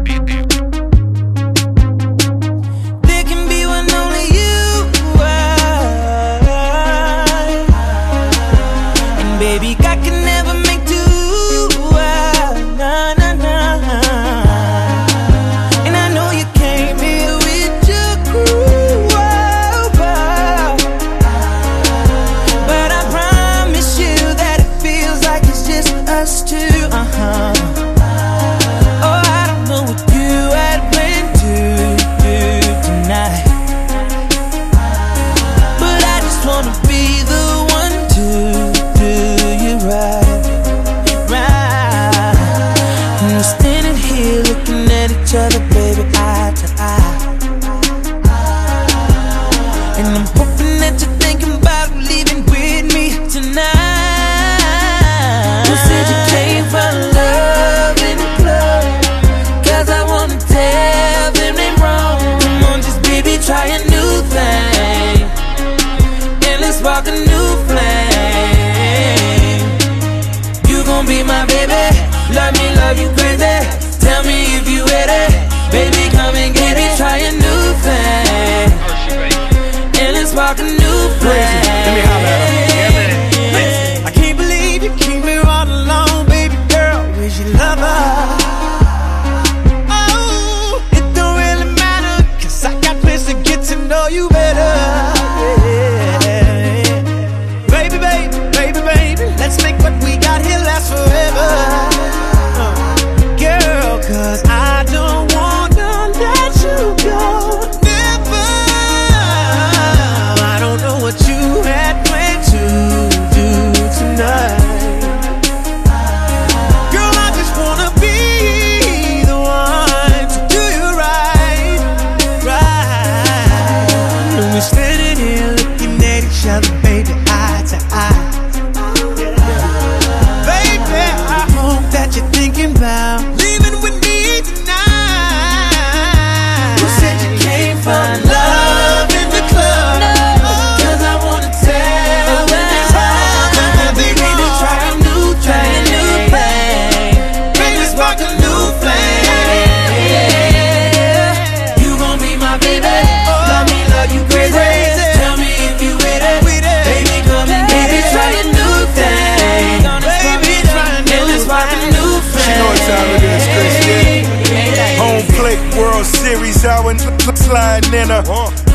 [167.35, 168.23] Sliding in her.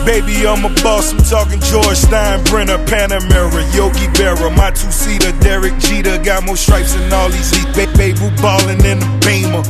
[0.04, 1.12] Baby, I'm a boss.
[1.12, 6.18] I'm talking George Steinbrenner, Panamera, Yogi Berra, my two-seater, Derek Jeter.
[6.22, 9.62] Got more stripes than all these elite ba- baby ballin' in the beamer.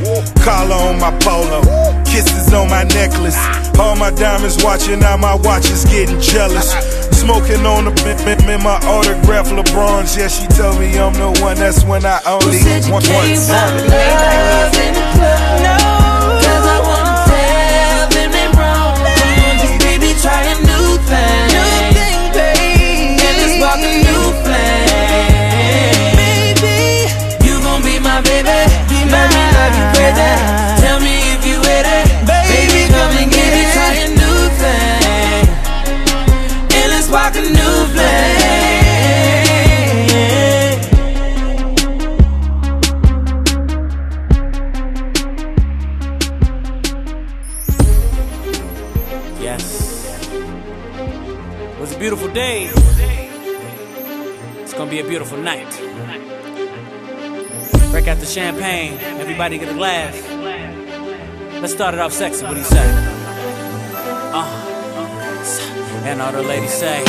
[0.42, 1.60] Collar on my polo,
[2.04, 3.36] kisses on my necklace.
[3.78, 6.72] All my diamonds watching, now my watch is getting jealous.
[7.12, 10.16] Smoking on the bim, bim, in my autograph LeBron's.
[10.16, 11.56] Yeah, she told me I'm the one.
[11.56, 13.88] That's when I only Said you want came one.
[13.88, 15.01] love
[54.62, 55.68] It's gonna be a beautiful night.
[57.90, 60.14] Break out the champagne, everybody get a glass.
[61.60, 62.86] Let's start it off sexy, what do you say?
[64.32, 64.46] Uh,
[66.04, 67.04] and all the ladies say.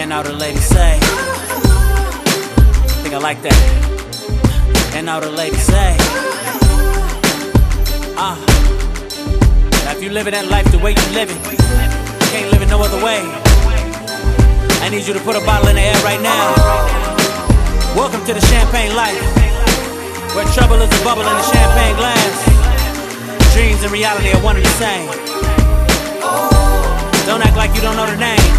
[0.00, 0.98] And all the ladies say.
[3.02, 4.92] Think I like that.
[4.94, 5.96] And all the ladies say.
[8.16, 8.49] Uh,
[10.00, 11.36] if You living that life the way you living.
[12.32, 13.20] can't live it no other way.
[14.80, 16.56] I need you to put a bottle in the air right now.
[17.92, 19.20] Welcome to the champagne life,
[20.32, 22.32] where trouble is a bubble in the champagne glass.
[23.52, 25.04] Dreams and reality are one and the same.
[27.28, 28.52] Don't act like you don't know the name.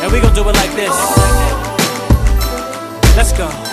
[0.00, 0.96] And we gon' do it like this.
[3.20, 3.67] Let's go.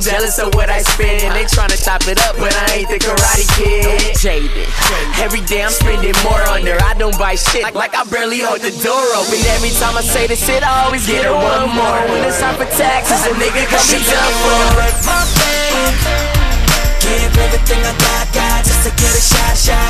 [0.00, 2.88] Getting jealous of what I spend, and they tryna chop it up, but I ain't
[2.88, 4.16] the Karate Kid.
[4.16, 4.68] Jaded.
[5.20, 6.78] Every day I'm spending more on her.
[6.80, 9.38] I don't buy shit like, like I barely hold the door open.
[9.56, 12.00] Every time I say this shit, I always get her one more.
[12.08, 14.60] When it's time for taxes, a nigga come be done for.
[14.76, 16.30] break my bank.
[17.00, 19.89] Give everything I got, got just to get a shot, shot,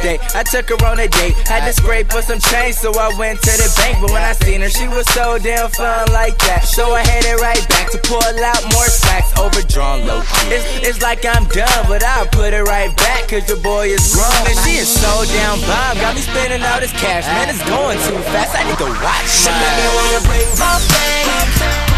[0.00, 1.34] day, I took her on a date.
[1.46, 3.98] Had to scrape for some change, so I went to the bank.
[4.00, 6.64] But when I seen her, she was so damn fun like that.
[6.64, 10.54] So I headed right back to pull out more stacks, overdrawn low key.
[10.54, 14.14] It's, it's like I'm done, but I'll put it right back, cause your boy is
[14.14, 14.42] grown.
[14.46, 17.26] And she is so damn bomb, got me spending all this cash.
[17.26, 21.88] Man, it's going too fast, I need to watch She me wanna break my bank.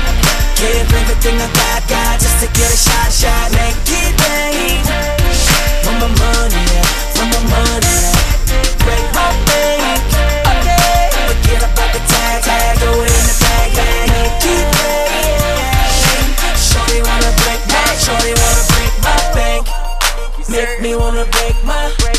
[0.60, 5.19] Give everything I got, got just to get a shot, shot, make it rain.
[5.82, 6.66] For my money,
[7.14, 7.96] for my money,
[8.84, 10.02] break my bank.
[10.52, 13.70] Okay, forget about the tag, tag, in the bag,
[17.02, 17.84] wanna break my,
[18.40, 19.64] wanna break my bank.
[20.48, 22.09] Make me wanna break my,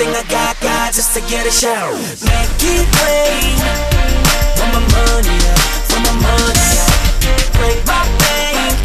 [0.00, 1.92] everything I got, got just to get a shot.
[2.22, 3.58] Make it rain.
[4.54, 5.38] For my money,
[5.90, 6.70] for my money.
[7.58, 8.78] Break my bank.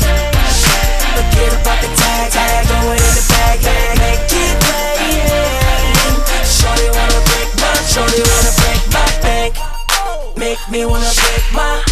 [1.14, 3.98] Forget about the tag, tag, in the bag, bag.
[4.02, 5.30] Make it rain.
[6.50, 9.54] Shorty wanna break my, shorty wanna break my bank.
[10.38, 11.84] Make me wanna break my.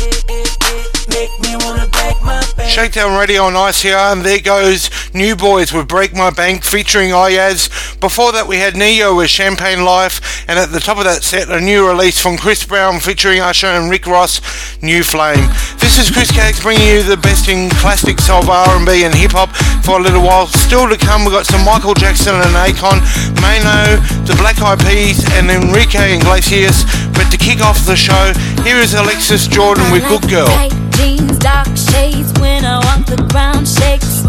[2.71, 7.67] Shakedown Radio on ICR, and there goes New Boyz with Break My Bank featuring Iyaz.
[8.01, 11.53] Before that, we had Ne-Yo with Champagne Life, and at the top of that set,
[11.53, 14.41] a new release from Chris Brown featuring Usher and Rick Ross,
[14.81, 15.45] New Flame.
[15.77, 19.53] This is Chris Caggs bringing you the best in classic soul, R&B, and hip hop
[19.85, 20.49] for a little while.
[20.49, 23.05] Still to come, we've got some Michael Jackson and Akon,
[23.37, 26.81] Mano, the Black Eyed Peas, and Enrique Iglesias.
[27.13, 28.33] But to kick off the show,
[28.65, 30.49] here is Alexis Jordan with Good Girl.
[30.97, 32.33] Jeans, dark shades.
[32.41, 34.25] When I the ground shakes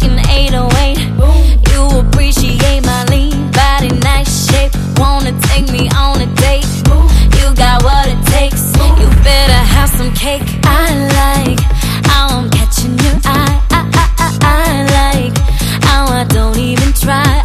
[0.00, 0.98] like an 808.
[1.72, 4.72] You appreciate my lean body, nice shape.
[4.98, 6.66] Wanna take me on a date?
[7.38, 8.72] You got what it takes.
[8.98, 10.42] You better have some cake.
[10.64, 11.60] I like
[12.06, 13.62] how I'm catching your eye.
[13.70, 15.38] I, I, I, I like
[15.84, 17.35] how I don't even try.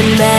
[0.00, 0.37] can make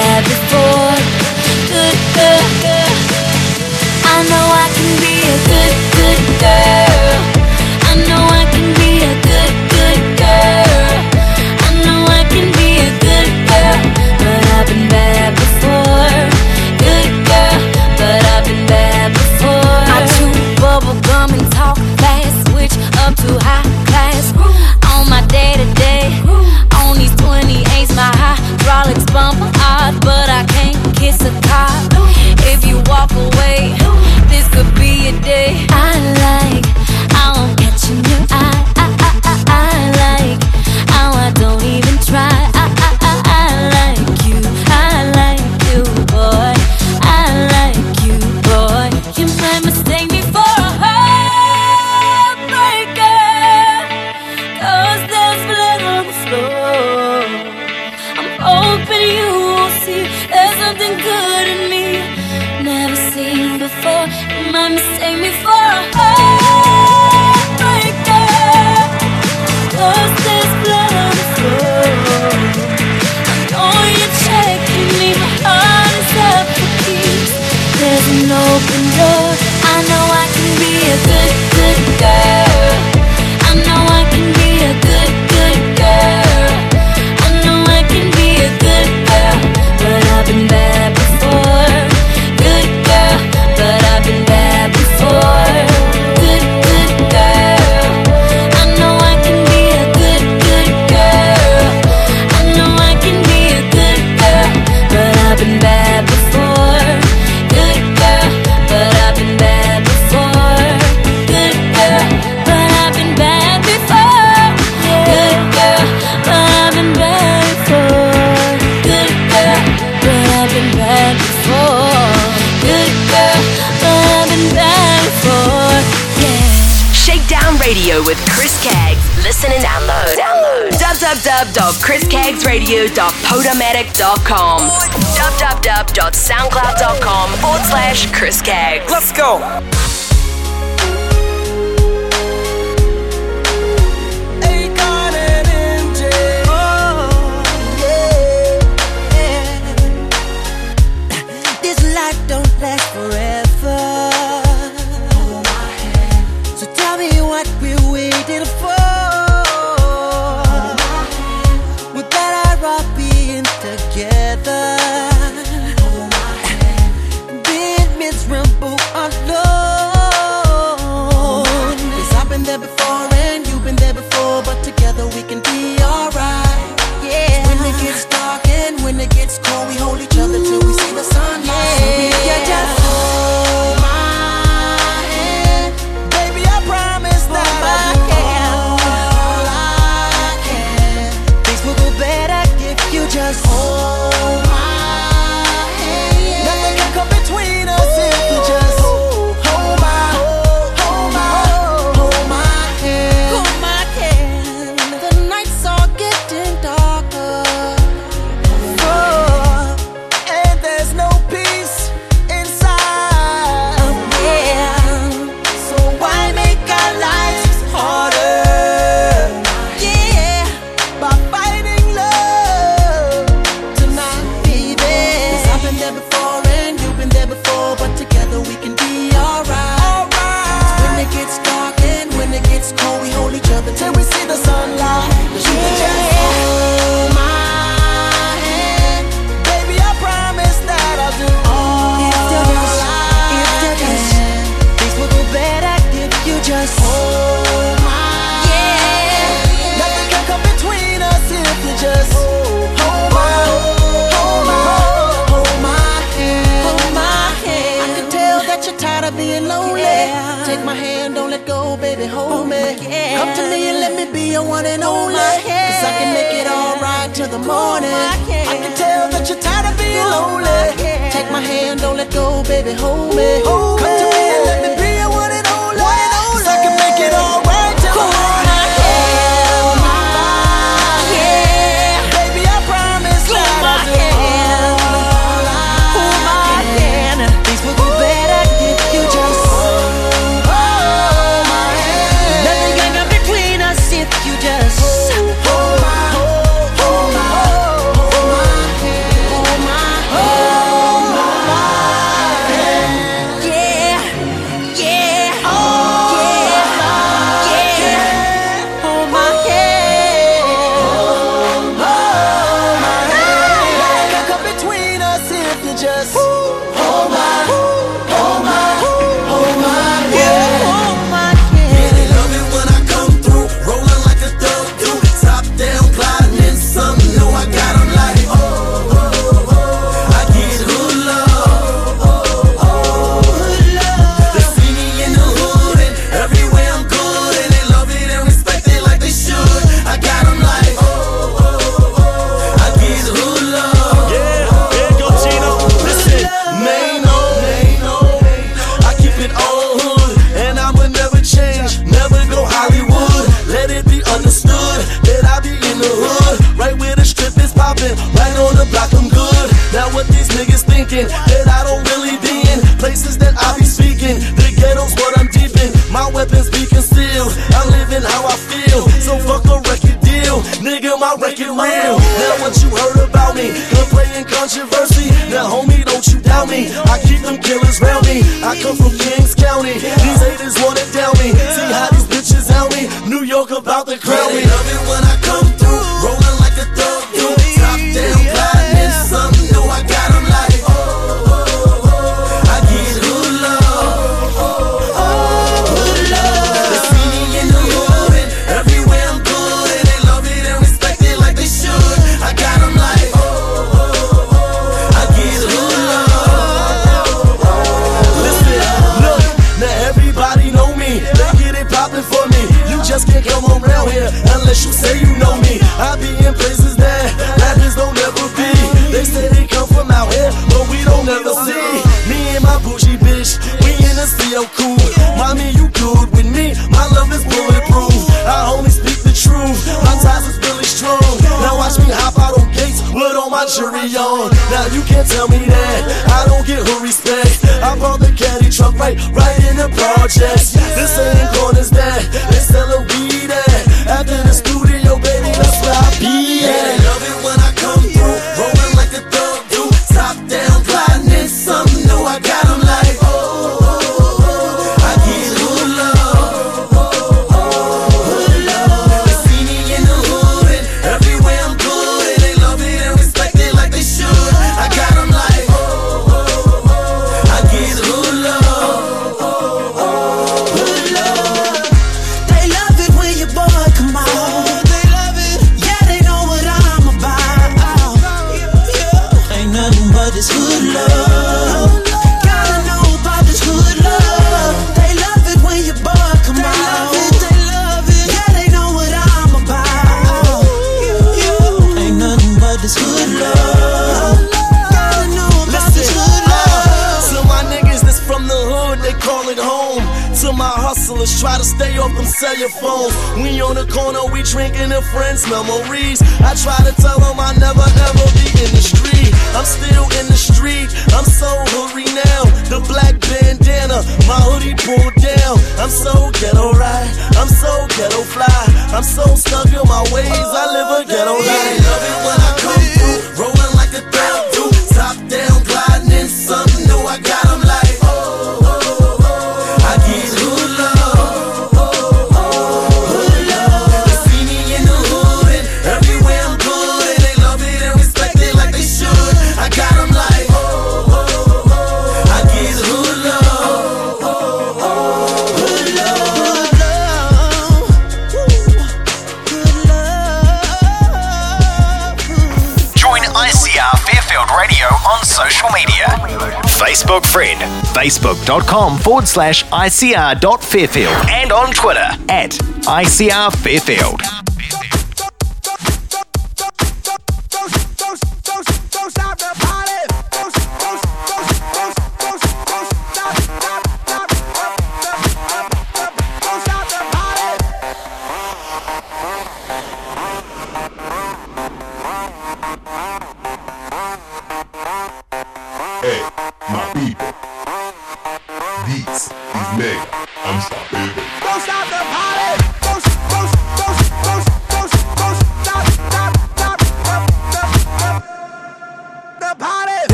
[558.30, 564.02] facebook.com forward slash ICR.Fairfield and on Twitter at ICR Fairfield.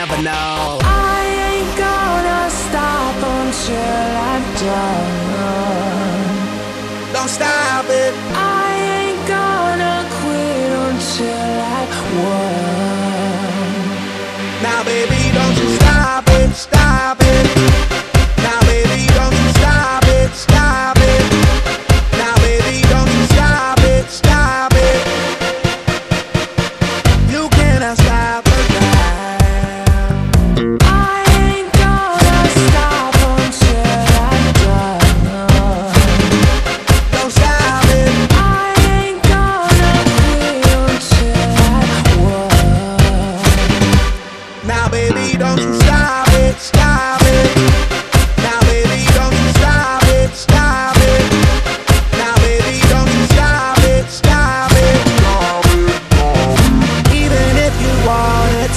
[0.00, 0.39] have enough.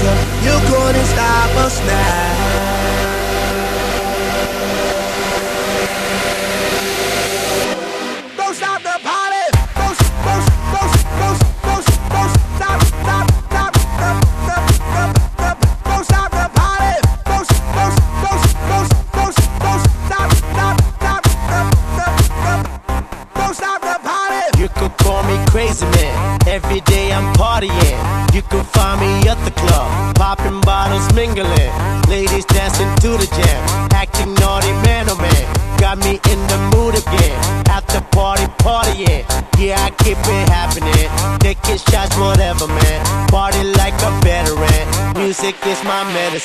[0.03, 2.52] You couldn't stop us now.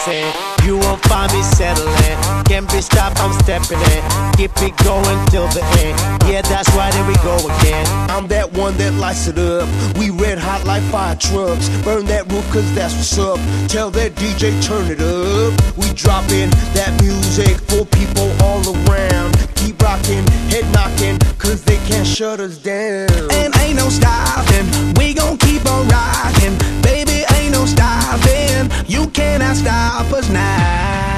[0.08, 2.44] You won't find me settling.
[2.44, 4.02] Can't be stopped, I'm stepping in.
[4.38, 5.98] Keep it going till the end.
[6.24, 7.84] Yeah, that's why there we go again.
[8.08, 9.68] I'm that one that lights it up.
[9.98, 11.68] We red hot like fire trucks.
[11.84, 13.38] Burn that roof, cause that's what's up.
[13.68, 15.52] Tell that DJ, turn it up.
[15.76, 19.36] We dropping that music for people all around.
[19.56, 23.08] Keep rocking, head knocking, cause can't shut us down.
[23.32, 26.56] And ain't no stopping, we gon' keep on rocking.
[26.82, 31.17] Baby, ain't no stopping, you cannot stop us now.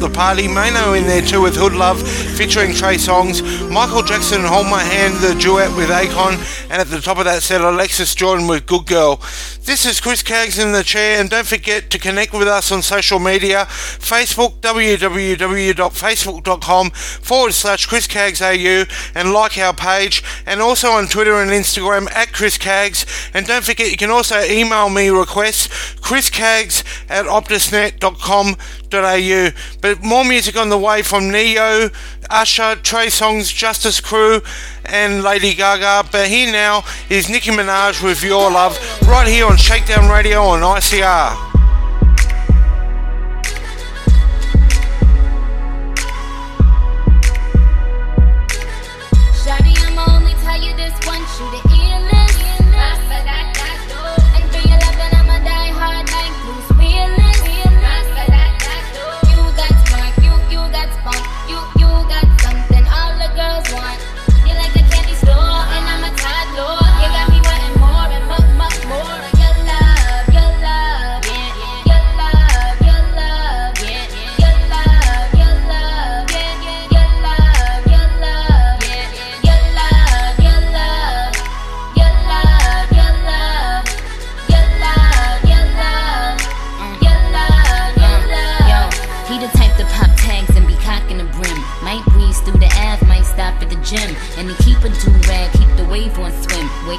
[0.00, 0.48] the party.
[0.48, 3.42] Mano in there too with Hood Love featuring Trey Songz.
[3.70, 6.34] Michael Jackson Hold My Hand, the duet with Akon.
[6.70, 9.16] And at the top of that set, Alexis Jordan with Good Girl.
[9.62, 11.20] This is Chris Kags in the chair.
[11.20, 18.06] And don't forget to connect with us on social media Facebook, www.facebook.com forward slash Chris
[18.06, 18.86] Cags AU.
[19.14, 20.22] And like our page.
[20.46, 23.04] And also on Twitter and Instagram at Chris Cags.
[23.34, 25.68] And don't forget, you can also email me requests,
[26.00, 28.56] chriscags at optusnet.com
[28.90, 31.88] but more music on the way from Ne-Yo,
[32.28, 34.42] Usher, Trey Songz, Justice Crew,
[34.84, 36.08] and Lady Gaga.
[36.10, 40.60] But here now is Nicki Minaj with Your Love right here on Shakedown Radio on
[40.60, 41.49] ICR.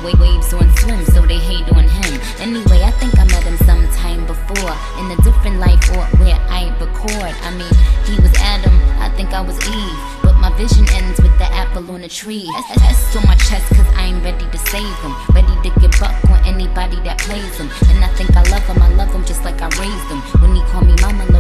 [0.03, 2.13] wave waves on swim so they hate on him.
[2.39, 6.69] Anyway, I think I met him sometime before in a different life or where I
[6.79, 7.33] record.
[7.45, 7.73] I mean,
[8.05, 11.89] he was Adam, I think I was Eve, but my vision ends with the apple
[11.91, 12.47] on a tree.
[12.81, 16.39] S on my chest, cause I'm ready to save him, ready to give up on
[16.45, 17.69] anybody that plays him.
[17.89, 20.21] And I think I love him, I love him just like I raised him.
[20.41, 21.30] When he called me mama,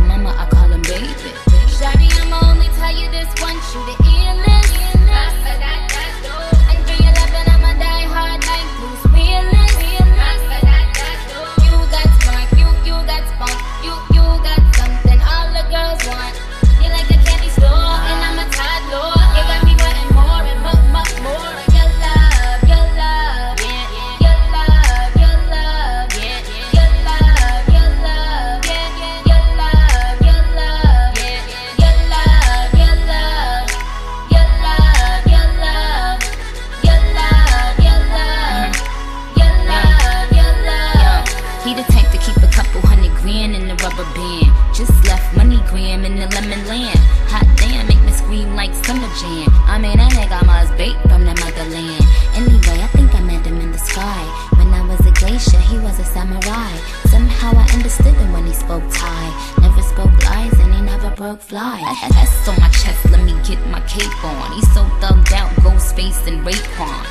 [61.51, 61.83] fly.
[62.15, 64.53] S on my chest, let me get my cape on.
[64.53, 67.03] He's so thugged out, ghost Ghostface and Raekwon.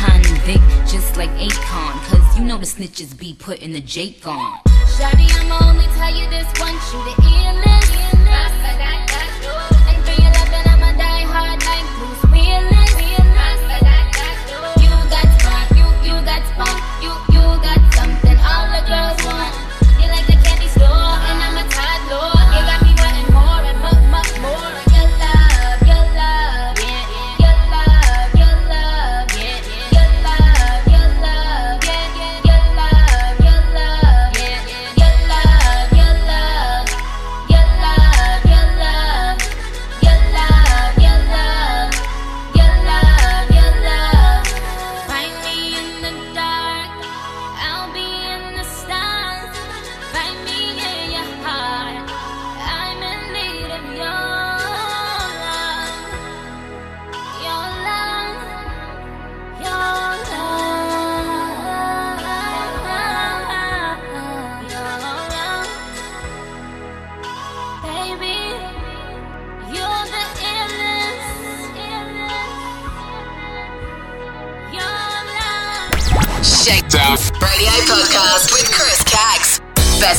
[0.00, 1.94] Convict, just like Akon.
[2.08, 4.58] Cause you know the snitches be putting the Jake on.
[4.96, 8.55] Shawty, I'ma only tell you this once, you the illest.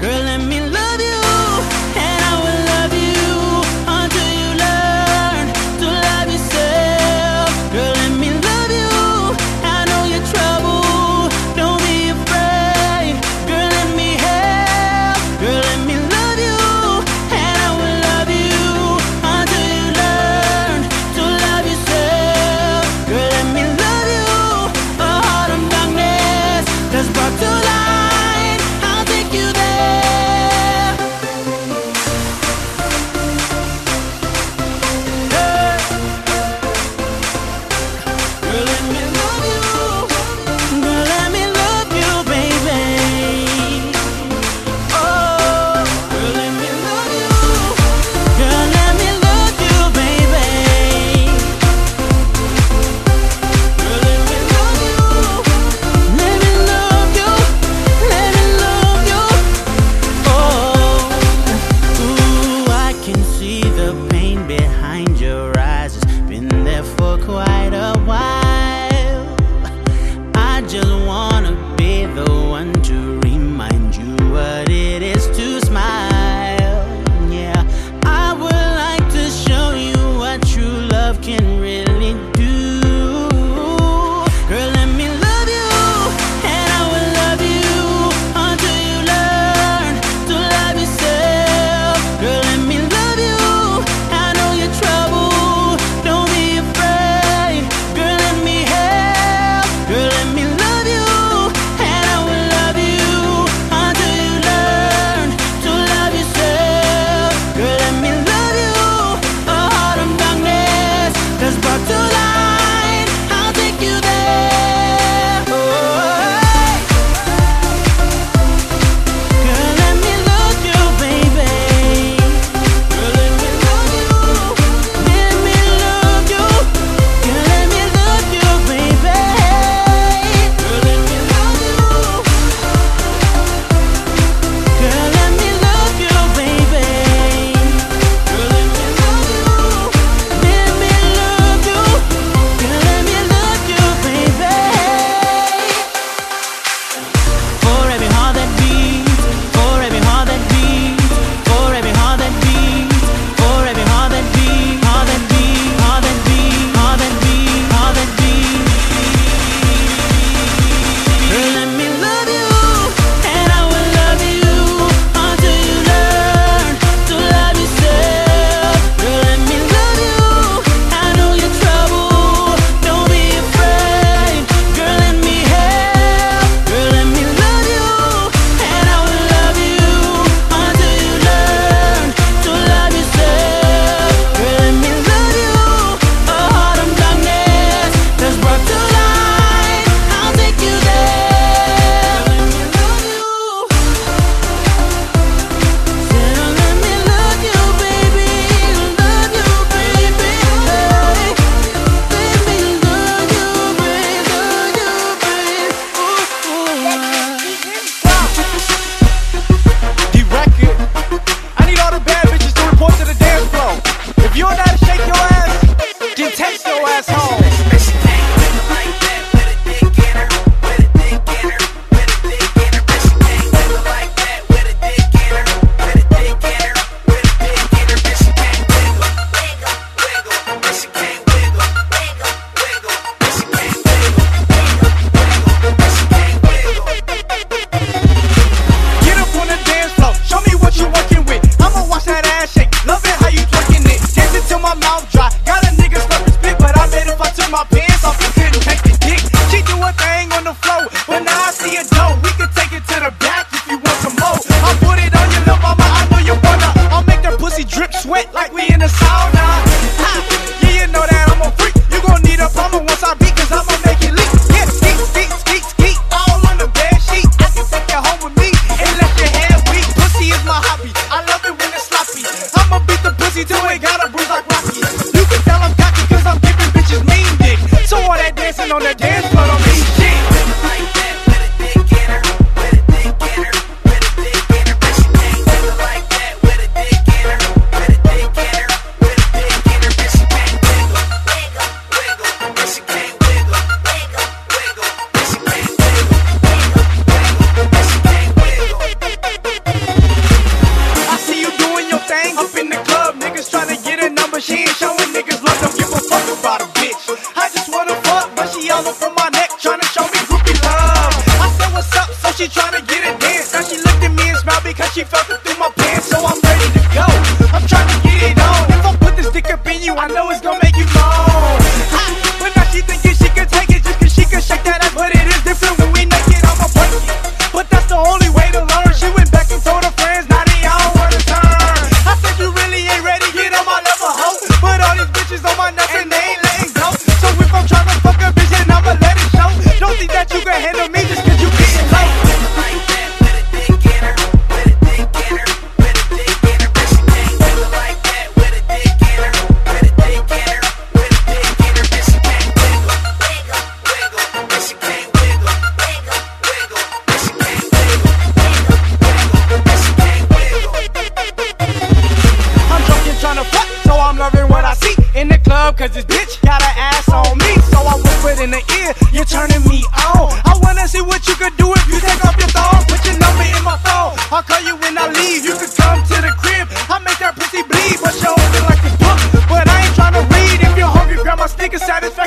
[0.00, 0.65] Girl, let me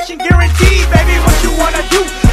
[0.00, 1.18] satisfaction guaranteed, baby.
[1.20, 2.29] What you wanna do?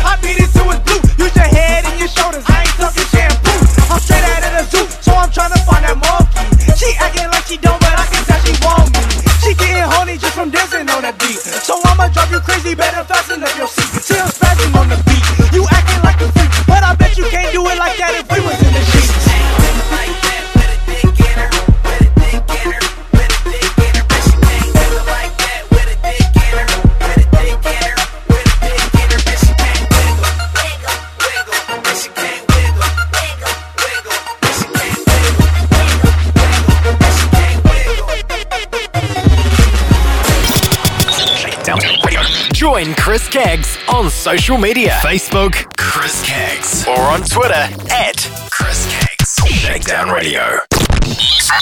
[43.29, 47.53] Keggs on social media Facebook, Chris Keggs, or on Twitter
[47.91, 48.17] at
[48.49, 49.47] Chris Keggs.
[49.53, 50.57] Shakedown Radio.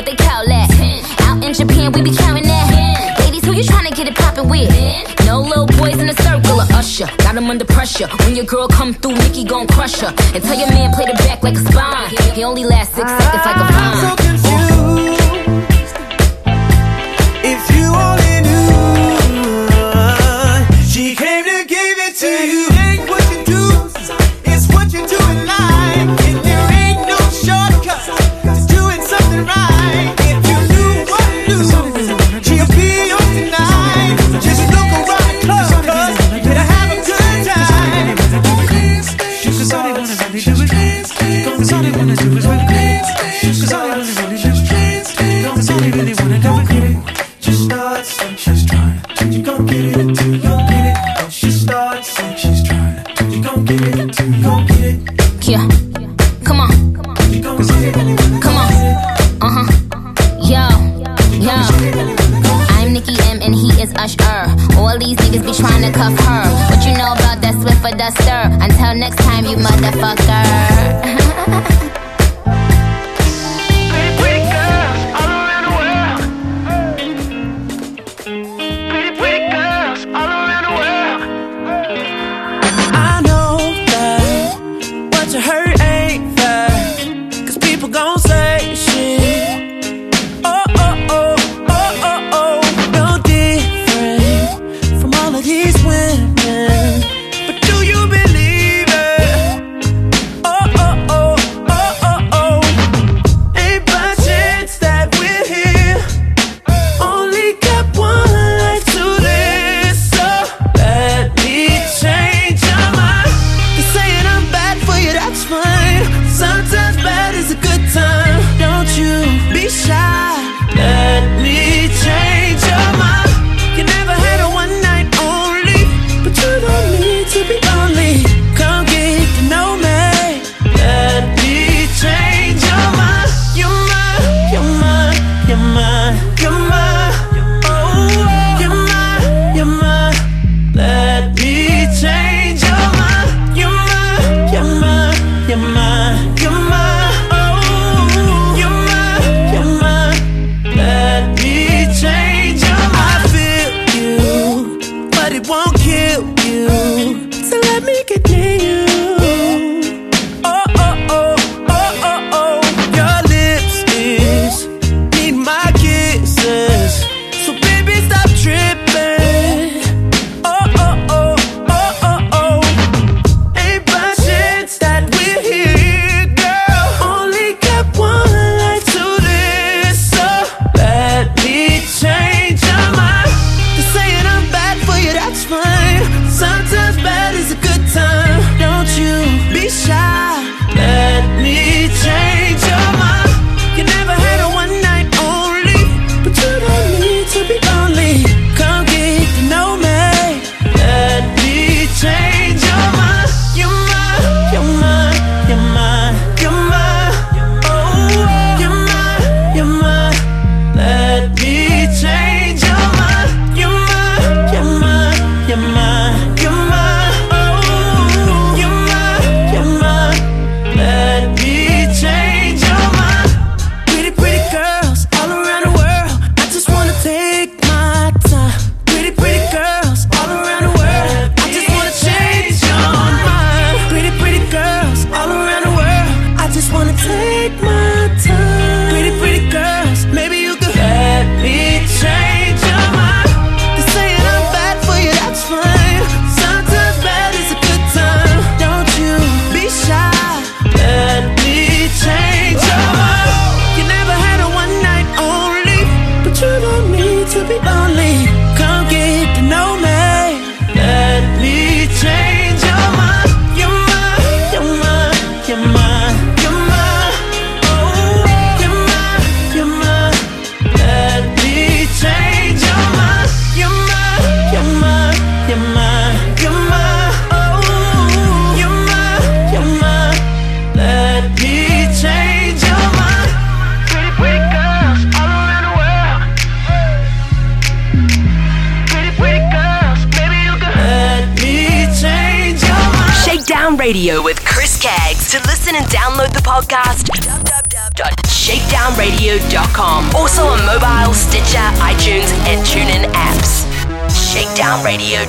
[0.06, 0.70] they call that.
[1.22, 3.18] Out in Japan, we be counting that.
[3.18, 4.70] Ladies, who you trying to get it poppin' with?
[5.26, 7.08] No little boys in the circle of Usher.
[7.18, 8.06] Got them under pressure.
[8.24, 10.14] When your girl come through, Nicki gon' crush her.
[10.32, 12.34] And tell your man play the back like a spine.
[12.34, 14.25] He only lasts six seconds like a vine.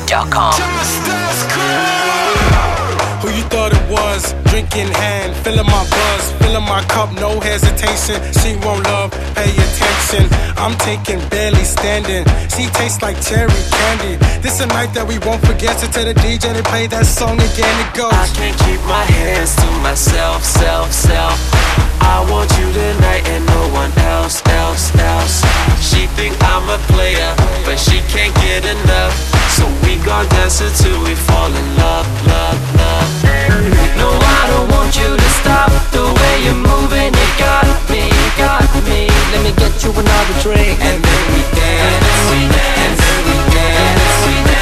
[0.08, 0.54] Shakedownradio.com.
[3.22, 4.34] Who you thought it was?
[4.52, 8.22] Drink in hand, filling my buzz, filling my cup, no hesitation.
[8.40, 10.30] She won't love, pay attention.
[10.56, 12.24] I'm taking barely standing.
[12.56, 14.16] She tastes like cherry candy.
[14.40, 15.80] This a night that we won't forget.
[15.80, 17.76] So tell the DJ to play that song again.
[17.84, 18.14] It goes.
[18.14, 21.36] I can't keep my hands to myself, self, self.
[22.00, 25.44] I want you tonight and no one else, else, else.
[25.84, 27.36] She think I'm a player,
[27.66, 29.37] but she can't get enough.
[29.58, 33.10] So we gon' dance until we fall in love, love, love.
[33.98, 37.10] No, I don't want you to stop the way you're moving.
[37.10, 38.06] You got me,
[38.38, 39.10] got me.
[39.34, 43.22] Let me get you another drink and then we dance, and then we dance, and
[43.26, 44.57] we dance, we dance,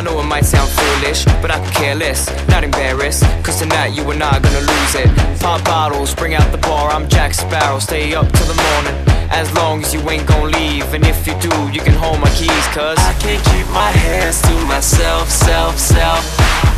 [0.00, 2.24] I know it might sound foolish, but I could care less.
[2.48, 5.10] Not embarrassed, cause tonight you are gonna lose it.
[5.40, 6.90] Pop bottles, bring out the bar.
[6.90, 8.96] I'm Jack Sparrow, stay up till the morning.
[9.28, 12.30] As long as you ain't gon' leave, and if you do, you can hold my
[12.30, 16.24] keys, cuz I can't keep my hands to myself, self, self.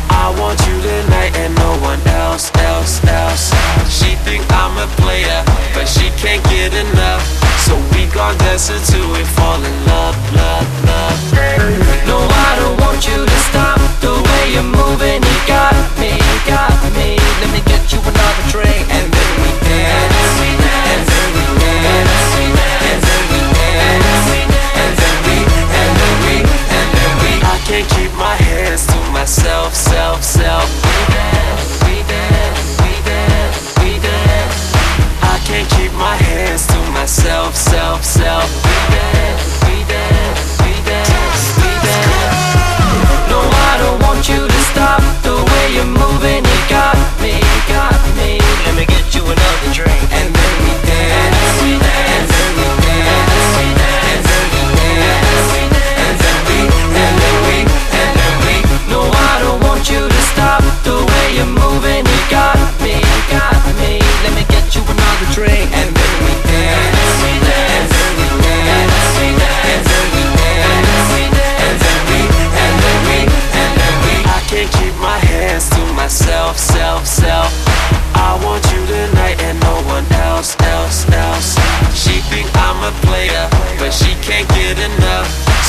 [0.09, 3.53] I want you tonight and no one else, else, else.
[3.87, 7.42] She think I'm a player, but she can't get enough.
[7.63, 11.19] So we gon' dance until we fall in love, love, love.
[12.05, 15.23] No, I don't want you to stop the way you're moving.
[15.23, 17.15] You got me, got me.
[17.39, 22.99] Let me get you another drink and then we dance, and then we dance, and
[22.99, 24.27] then we dance,
[24.83, 25.37] and then we,
[25.71, 27.31] and then we, and then we.
[27.47, 31.12] I can't keep my hands to myself, self, self.
[37.23, 38.63] To myself, self, self.
[38.65, 43.29] We dance, we dance, we dance, we dance.
[43.31, 46.43] No, I don't want you to stop the way you're moving.
[46.43, 48.39] You got me, got me.
[48.65, 50.03] Let me get you another drink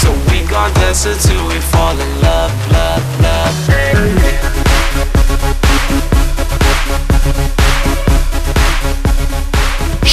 [0.01, 3.65] So we gon' dance until we fall in love, love, love.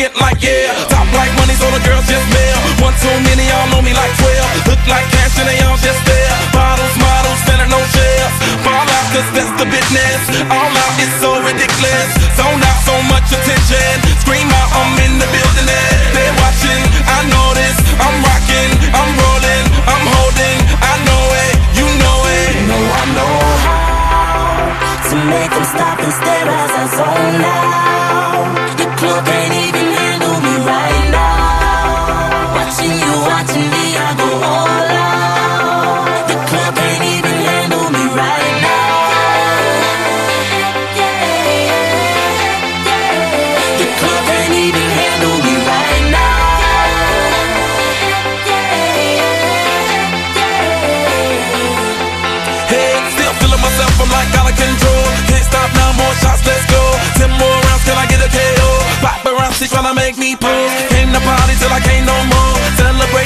[0.00, 0.72] the like yeah.
[0.88, 2.56] Top like money, so the girls just mail.
[2.80, 4.72] One too many, y'all know me like 12.
[4.72, 6.32] Look like cash and they all just there.
[6.56, 8.34] Bottles, models, selling no shares.
[8.64, 10.20] Fall out, cause that's the business.
[10.48, 12.08] All out is so ridiculous.
[12.40, 13.92] Zone out, so much attention.
[14.24, 15.68] Scream out, I'm in the building.
[15.68, 17.76] They're watching, I know this.
[18.00, 20.58] I'm rocking, I'm rolling, I'm holding.
[20.80, 22.52] I know it, you know it.
[22.72, 23.36] No, I know
[23.68, 27.69] how to make them stop and stare as I zone out.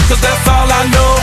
[0.09, 1.14] Cause that's all I know.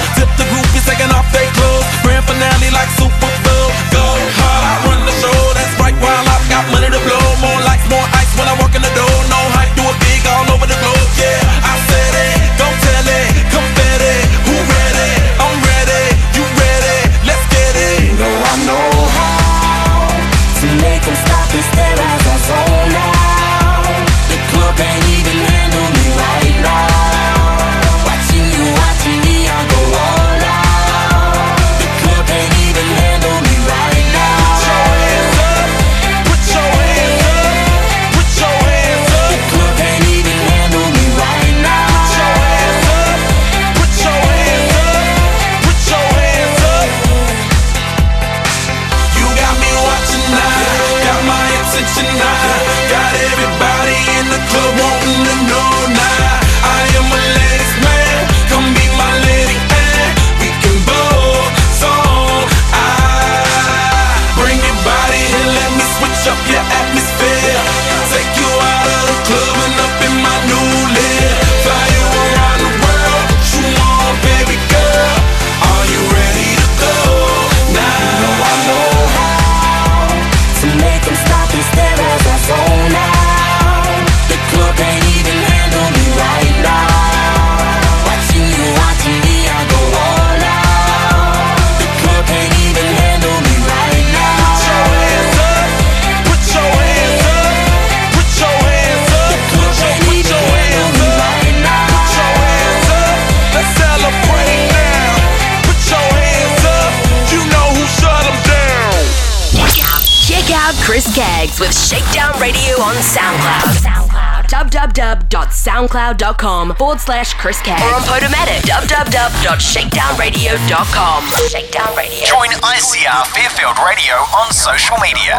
[111.62, 114.49] with Shakedown Radio on SoundCloud.
[114.49, 117.72] www.soundcloud.com forward slash Chris K.
[117.74, 121.24] Or on Podomatic, www.shakedownradio.com.
[121.49, 122.26] Shakedown Radio.
[122.26, 125.38] Join ICR Fairfield Radio on social media.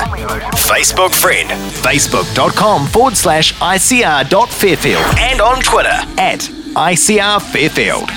[0.71, 5.03] Facebook friend, facebook.com forward slash ICR.fairfield.
[5.19, 6.39] And on Twitter at
[6.77, 8.09] ICR Fairfield.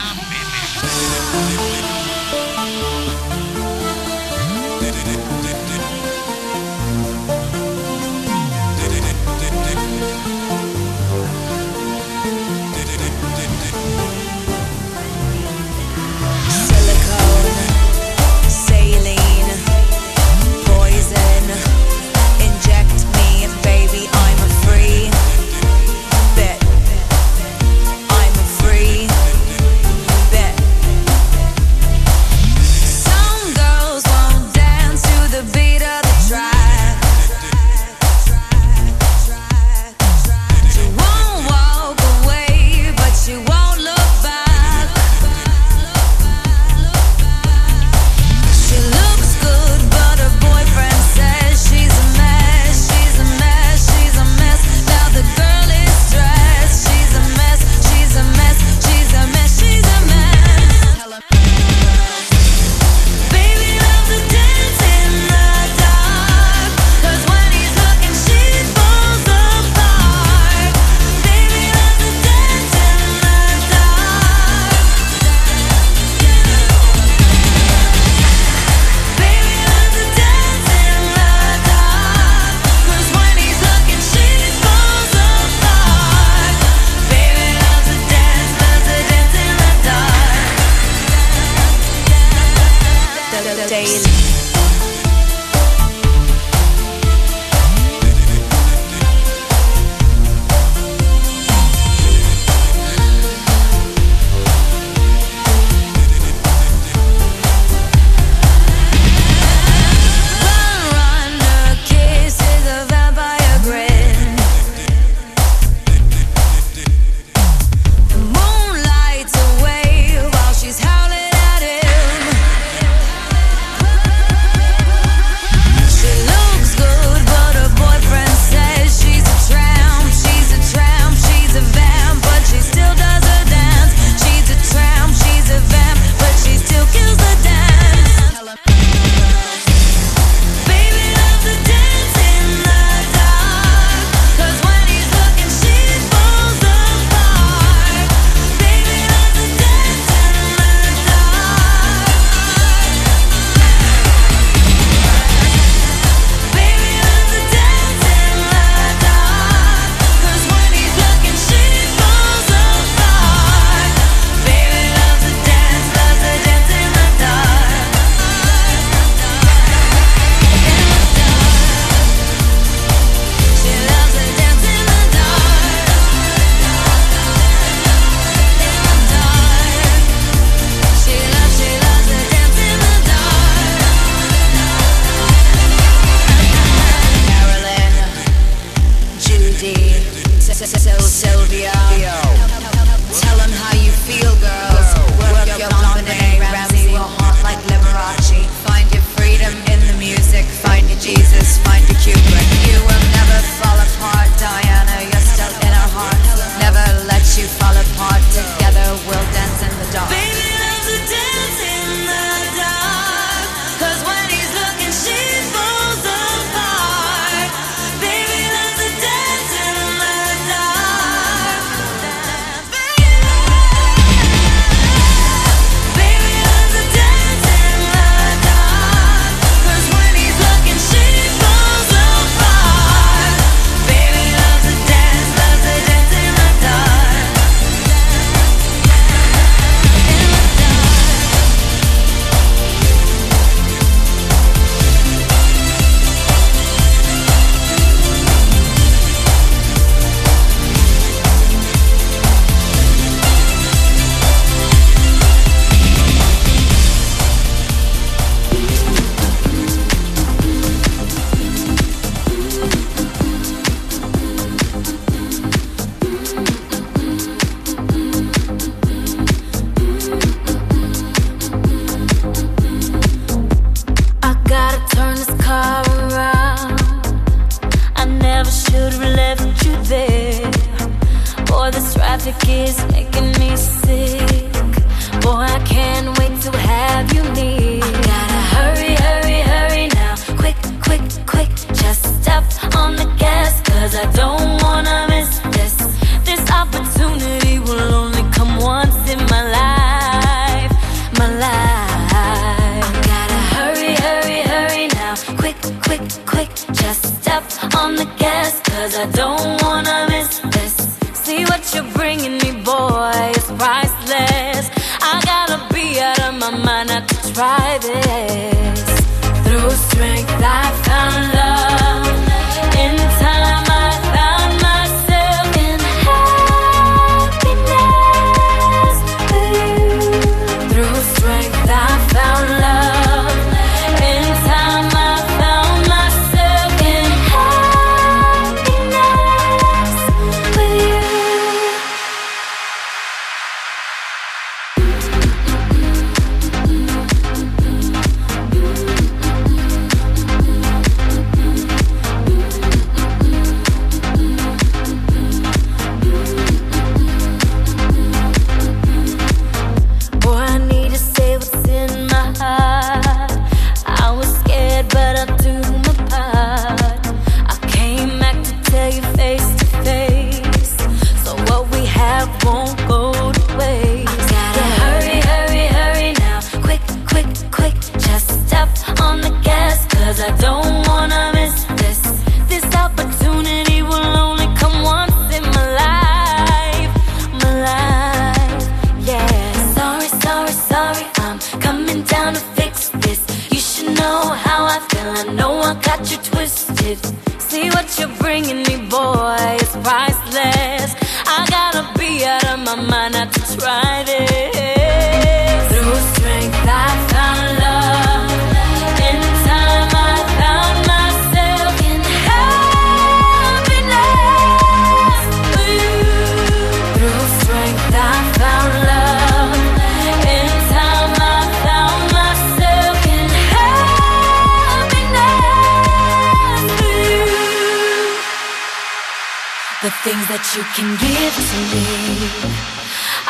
[430.35, 431.85] that you can give to me.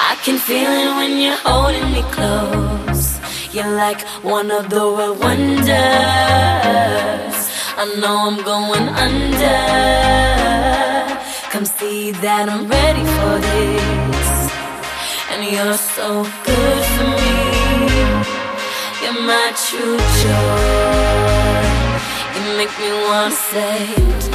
[0.09, 3.05] I can feel it when you're holding me close.
[3.53, 5.67] You're like one of the world wonders.
[7.81, 9.61] I know I'm going under.
[11.53, 14.29] Come see that I'm ready for this.
[15.31, 16.07] And you're so
[16.47, 17.37] good for me.
[19.01, 21.61] You're my true joy.
[22.33, 24.34] You make me wanna say.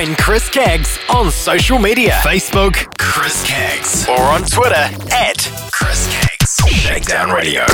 [0.00, 5.36] Join Chris Keggs on social media Facebook, Chris Keggs, or on Twitter at
[5.72, 6.66] Chris Keggs.
[6.70, 7.66] Shakedown Radio.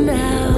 [0.06, 0.55] now.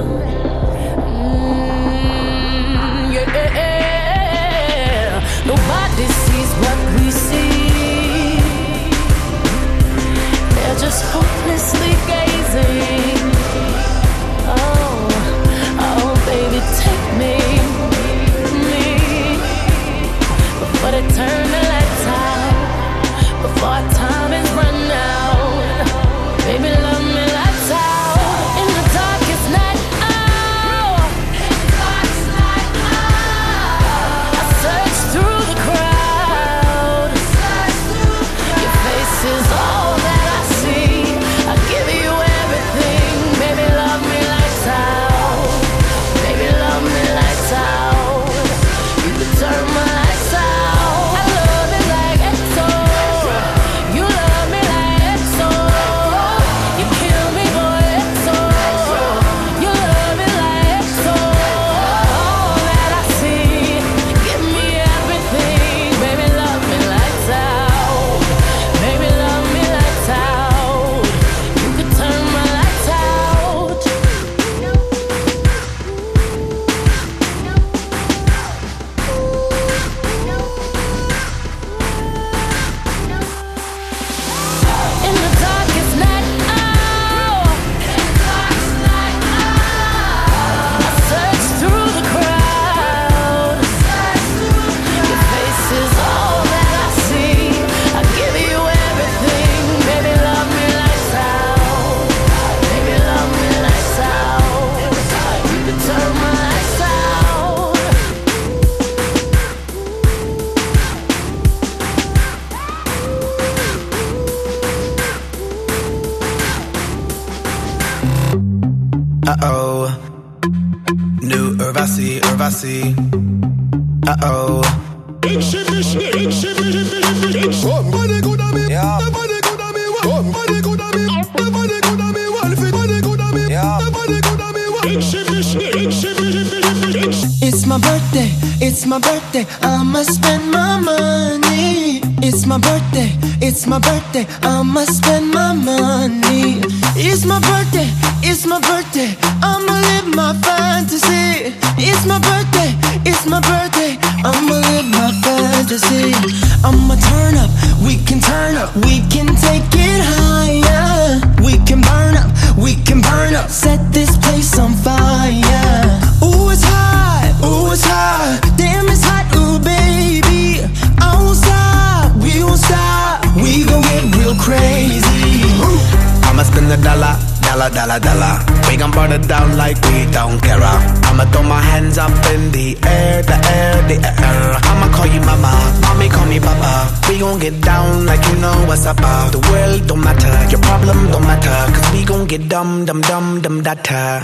[193.83, 194.21] tie.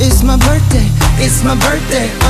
[0.00, 0.86] It's my birthday,
[1.22, 2.25] it's my birthday.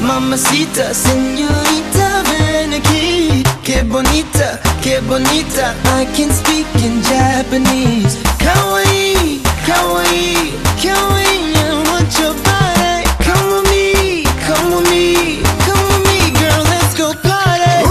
[0.00, 5.74] Mamacita, señorita, ven aquí Que bonita, que bonita.
[6.00, 8.16] I can speak in Japanese.
[8.38, 10.52] Kawaii, kawaii,
[10.82, 13.04] kawaii I want your body.
[13.24, 17.84] Come with me, come with me Come with me, girl, let's go party.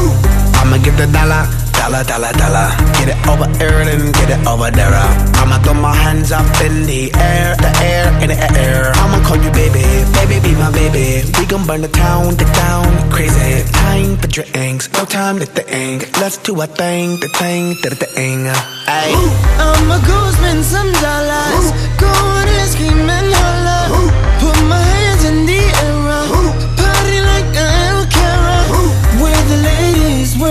[0.60, 1.48] I'ma get the dollar
[1.90, 2.70] dollar, dollar, dollar.
[3.02, 3.82] Get it over here
[4.14, 4.94] get it over there.
[5.42, 8.92] I'ma throw my hands up in the air, the air, in the air.
[8.96, 11.26] I'ma call you baby, baby, be my baby.
[11.38, 13.66] We gon' burn the town, the town, crazy.
[13.72, 16.06] Time for drinks, no time to think.
[16.20, 18.48] Let's do a thing, the thing, the thing.
[18.88, 19.10] Ay.
[19.58, 19.98] I'm a
[20.34, 21.66] spend some dollars.
[21.66, 22.02] Ooh.
[22.02, 23.39] Going and scheming.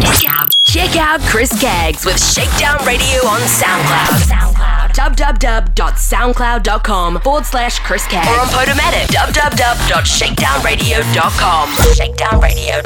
[0.00, 4.28] Check out, check out Chris Keggs with Shakedown Radio on SoundCloud.
[4.28, 4.90] SoundCloud.
[4.94, 8.26] www.soundcloud.com forward slash Chris Keggs.
[8.26, 9.06] Or on Podomatic.
[9.08, 11.74] www.shakedownradio.com.
[11.94, 12.80] Shakedown Radio.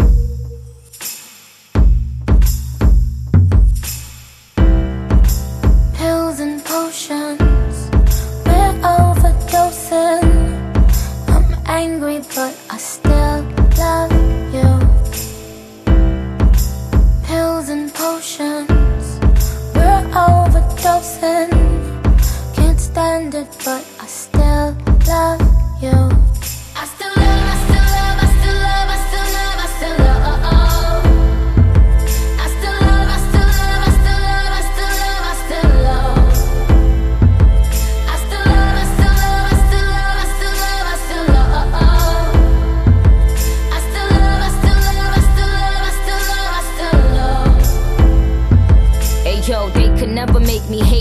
[5.94, 7.90] Pills and potions,
[8.46, 10.24] we're overdosing.
[11.28, 13.42] I'm angry, but I still
[13.78, 14.12] love
[14.54, 14.79] you.
[18.00, 19.20] Potions,
[19.74, 21.50] we're overdosing.
[22.56, 24.74] Can't stand it, but I still
[25.06, 25.42] love
[25.82, 26.29] you.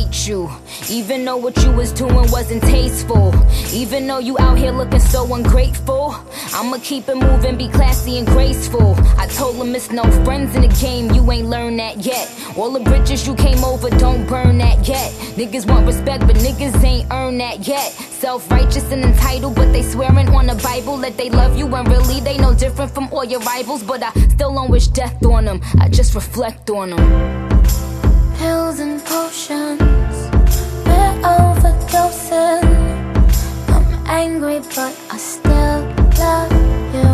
[0.10, 0.49] Hate you.
[0.90, 3.34] Even though what you was doing wasn't tasteful.
[3.73, 6.15] Even though you out here looking so ungrateful.
[6.53, 8.95] I'ma keep it moving, be classy and graceful.
[9.18, 12.27] I told them it's no friends in the game, you ain't learned that yet.
[12.57, 15.11] All the bridges you came over, don't burn that yet.
[15.38, 17.91] Niggas want respect, but niggas ain't earned that yet.
[17.91, 21.88] Self righteous and entitled, but they swearing on the Bible that they love you, and
[21.88, 23.84] really they no different from all your rivals.
[23.84, 27.48] But I still don't wish death on them, I just reflect on them.
[28.39, 30.15] Pills and potions,
[30.87, 32.63] we're overdosing.
[33.67, 35.81] I'm angry, but I still
[36.17, 36.53] love
[36.95, 37.11] you.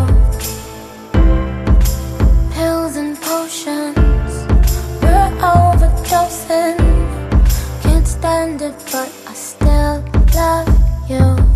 [2.54, 4.34] Pills and potions,
[5.02, 6.78] we're overdosing.
[7.82, 10.68] Can't stand it, but I still love
[11.10, 11.55] you.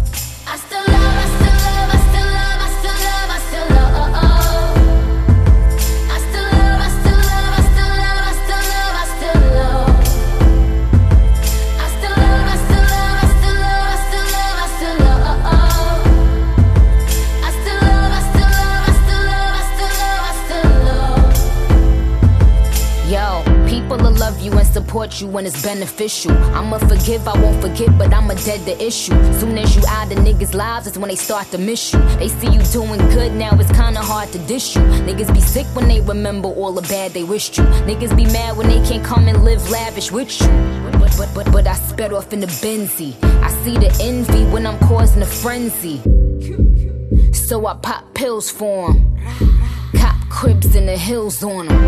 [25.18, 26.32] You you when it's beneficial.
[26.54, 29.14] I'ma forgive, I won't forget, but I'ma dead the issue.
[29.38, 32.00] Soon as you out of niggas' lives, is when they start to miss you.
[32.18, 34.82] They see you doing good now, it's kinda hard to dish you.
[34.82, 37.64] Niggas be sick when they remember all the bad they wished you.
[37.88, 40.48] Niggas be mad when they can't come and live lavish with you.
[41.00, 43.14] But, but, but, but I sped off in the Benzie.
[43.42, 46.00] I see the envy when I'm causing a frenzy.
[47.32, 49.16] So I pop pills for 'em.
[49.96, 51.80] Cop cribs in the hills on 'em.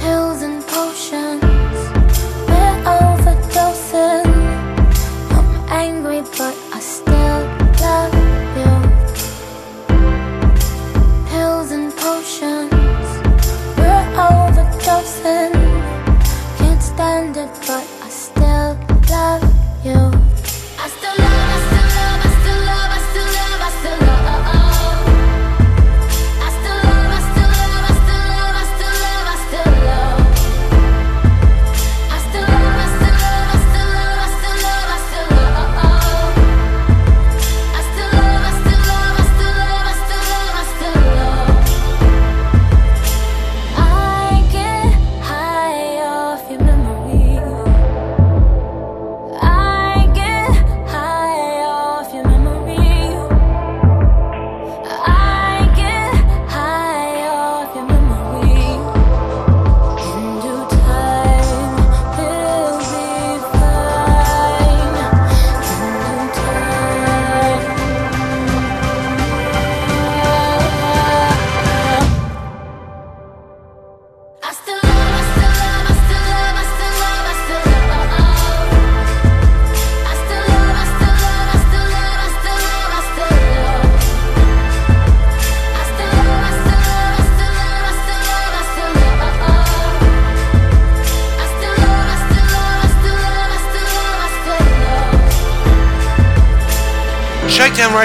[0.00, 0.59] Pills and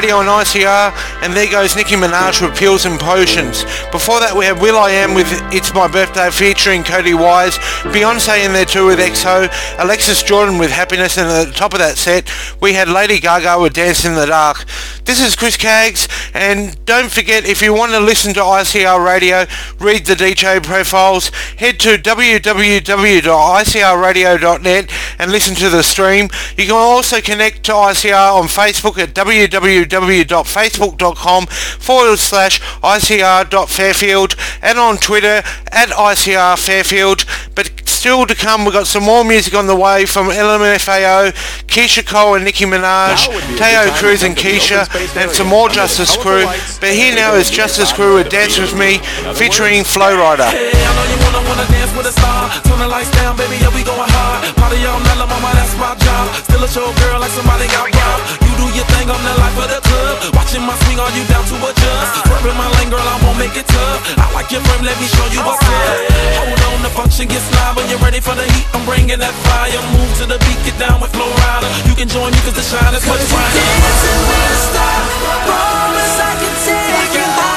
[0.06, 3.64] Radio on ICR, and there goes Nicki Minaj with Pills and Potions.
[3.92, 7.58] Before that, we have will.i.am with It's My Birthday featuring Cody Wise,
[7.90, 9.50] Beyonce in there too with XO,
[9.80, 12.30] Alexis Jordan with Happiness, and at the top of that set,
[12.62, 14.66] we had Lady Gaga with Dance in the Dark.
[15.06, 19.48] This is Chris Kaggs, and don't forget if you want to listen to ICR Radio,
[19.80, 26.30] read the DJ profiles, head to www.icrradio.net and listen to the stream.
[26.58, 34.98] You can also connect to ICR on Facebook at www.facebook.com forward slash ICR.fairfield and on
[34.98, 37.26] Twitter at ICR Fairfield.
[37.54, 38.66] But still to come.
[38.66, 41.34] We've got some more music on the way from LMFAO,
[41.66, 43.26] Keyshia Cole and Nicki Minaj,
[43.58, 44.86] Taio Cruz and Kesha,
[45.18, 46.46] and some more Justice Crew.
[46.80, 49.00] But here now is Justice Crew with Dance With Me
[49.34, 50.54] featuring flow Flo Rida.
[50.54, 50.70] Hey,
[58.60, 60.36] do your thing, I'm the life of the club.
[60.36, 62.12] Watching my swing, all you down to adjust.
[62.26, 64.00] Swerving my lane, girl, I won't make it tough.
[64.18, 66.26] I like your frame, let me show you what's up.
[66.40, 68.68] Hold on, the function gets live when you ready for the heat?
[68.74, 69.80] I'm bringing that fire.
[69.96, 71.68] Move to the beat, get down with Flo Rida.
[71.88, 73.56] You can join me cause the shine is much brighter.
[73.56, 75.04] Cause you dancing with a stop.
[75.48, 77.55] Promise I can take you high.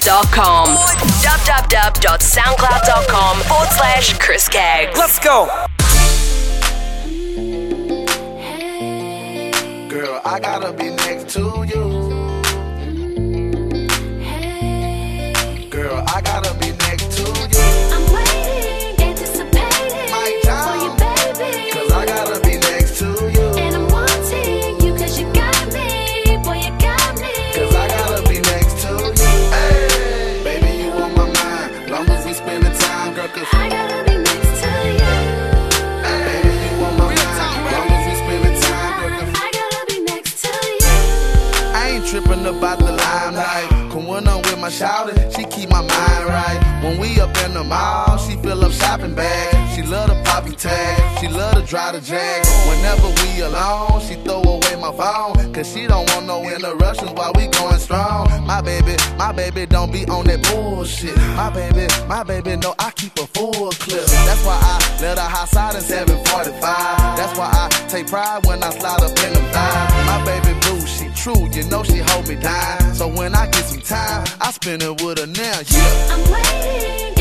[0.00, 0.66] soundcloud.com
[1.22, 4.96] dot www.soundcloud.com forward slash Chris Keggs.
[4.96, 5.46] Let's go.
[9.88, 10.87] Girl, I gotta be
[47.68, 49.74] mom, she fill up shopping bags.
[49.74, 52.44] She love the poppy tag, she love to dry the jag.
[52.68, 55.52] Whenever we alone, she throw away my phone.
[55.52, 58.26] Cause she don't want no interruptions while we going strong.
[58.46, 61.16] My baby, my baby don't be on that bullshit.
[61.36, 64.06] My baby, my baby know I keep a full clip.
[64.26, 66.60] That's why I let her hot side in 745.
[67.16, 70.06] That's why I take pride when I slide up in them thighs.
[70.06, 72.94] My baby blue, she true, you know she hold me down.
[72.94, 75.60] So when I get some time, I spend it with her now.
[75.68, 76.08] Yeah.
[76.10, 77.17] I'm waiting.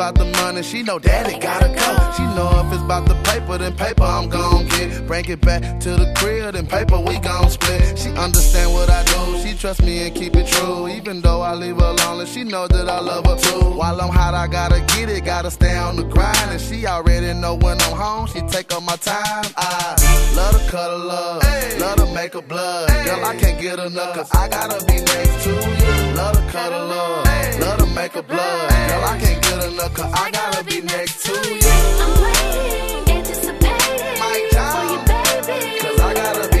[0.00, 2.12] about the money, she know daddy gotta go.
[2.16, 5.06] She know if it's about the paper, then paper I'm gon' get.
[5.06, 7.98] Bring it back to the crib, then paper we gon' split.
[7.98, 10.88] She understand what I do, she trust me and keep it true.
[10.88, 13.76] Even though I leave her lonely, she know that I love her too.
[13.76, 16.50] While I'm hot, I gotta get it, gotta stay on the grind.
[16.50, 19.44] And she already know when I'm home, she take up my time.
[19.58, 21.76] I love to cuddle up, Ay.
[21.78, 22.88] love to make her blood.
[23.04, 26.14] Girl, I can't get enough, cause I gotta be next to you.
[26.16, 27.58] Love to cuddle up, Ay.
[27.60, 28.70] love to gon' make a blood.
[28.88, 31.60] Girl, I can't get enough, cause I gotta be next to you.
[32.00, 35.78] I'm waiting, anticipating for you, baby.
[35.80, 36.59] Cause I gotta be.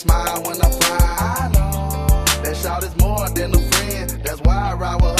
[0.00, 0.98] smile when I fly.
[1.20, 4.10] I know that shout is more than a friend.
[4.24, 5.19] That's why I ride with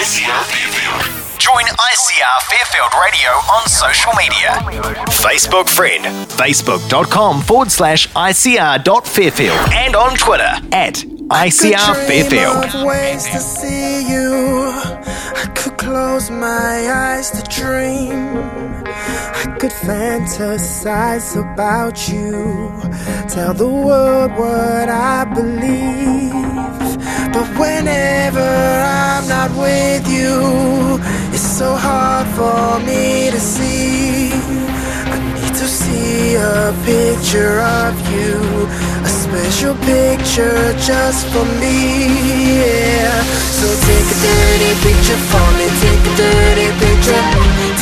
[0.00, 1.04] ICR Fairfield.
[1.38, 4.56] Join ICR Fairfield Radio on social media.
[5.20, 9.58] Facebook friend, facebook.com forward slash ICR.fairfield.
[9.74, 12.72] And on Twitter at ICR Fairfield.
[12.86, 14.70] ways to see you.
[14.72, 18.61] I could close my eyes to dream.
[19.42, 22.70] I could fantasize about you.
[23.28, 26.30] Tell the world what I believe.
[27.34, 31.00] But whenever I'm not with you,
[31.34, 34.30] it's so hard for me to see.
[35.10, 38.38] I need to see a picture of you,
[39.02, 42.06] a special picture just for me.
[42.62, 43.22] Yeah.
[43.58, 47.22] So take a dirty picture for me, take a dirty picture,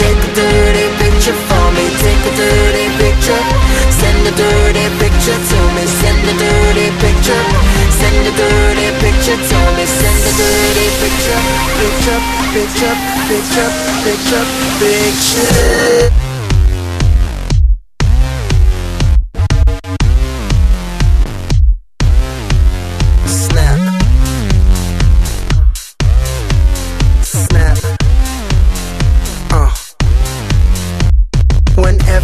[0.00, 0.89] take a dirty
[1.20, 3.44] picture for me, take a dirty picture.
[3.92, 7.44] Send a dirty picture to me, send a dirty picture,
[7.92, 11.42] send a dirty picture to me, send a dirty picture,
[11.76, 12.20] picture,
[12.56, 12.96] picture,
[13.28, 13.70] picture,
[14.00, 14.46] picture,
[14.80, 16.19] picture.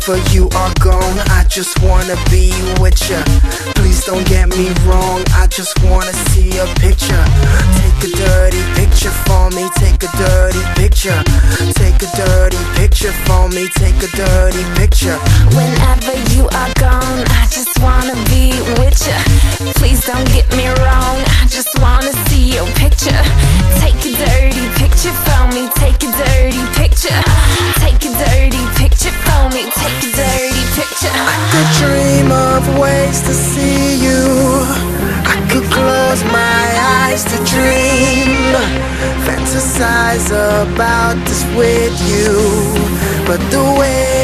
[0.07, 3.19] Whenever you are gone, I just wanna be with ya.
[3.75, 7.25] Please don't get me wrong, I just wanna see a picture.
[7.75, 11.19] Take a dirty picture for me, take a dirty picture.
[11.75, 15.19] Take a dirty picture for me, take a dirty picture.
[15.59, 19.19] Whenever you are gone, I just wanna be with ya.
[19.75, 23.23] Please don't get me wrong, I just wanna see your picture.
[23.83, 27.23] Take a dirty picture for me, take a dirty picture.
[27.83, 28.16] Take a
[31.13, 34.23] I could dream of ways to see you.
[35.35, 36.67] I could close my
[37.03, 38.55] eyes to dream.
[39.27, 42.35] Fantasize about this with you.
[43.27, 44.17] But the way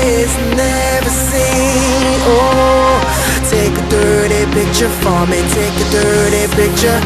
[0.57, 2.21] never seen.
[2.25, 3.42] Oh,
[4.03, 5.39] dirty picture for me.
[5.55, 6.99] Take a dirty picture.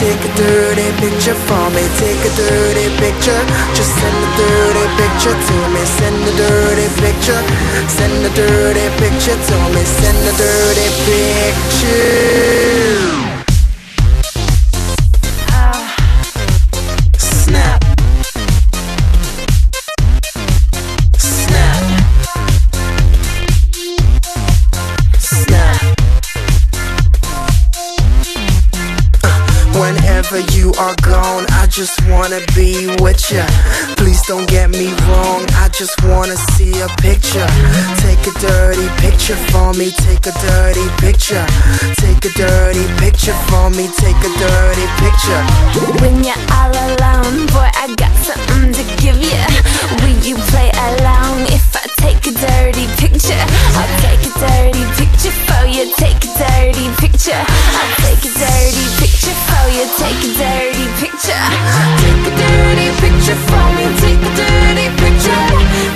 [0.00, 1.84] Take a dirty picture for me.
[2.00, 3.42] Take a dirty picture.
[3.76, 5.82] Just send a dirty picture to me.
[5.98, 7.42] Send a dirty picture.
[7.96, 9.82] Send a dirty picture to me.
[9.84, 12.48] Send a dirty picture.
[31.78, 33.46] Just wanna be with ya.
[33.94, 37.46] Please don't get me wrong, I just wanna see a picture.
[38.02, 41.46] Take a dirty picture for me, take a dirty picture.
[42.02, 45.42] Take a dirty picture for me, take a dirty picture.
[46.02, 49.38] When you're all alone, boy, I got something to give you.
[50.02, 53.44] Will you play along if I take a dirty picture?
[53.78, 55.94] I'll take a dirty picture for you.
[55.94, 57.38] Take a dirty picture.
[57.38, 57.97] I'll
[59.78, 59.86] you.
[59.98, 61.46] Take a dirty picture.
[62.02, 63.86] Take a dirty picture for me.
[64.02, 65.46] Take a dirty picture.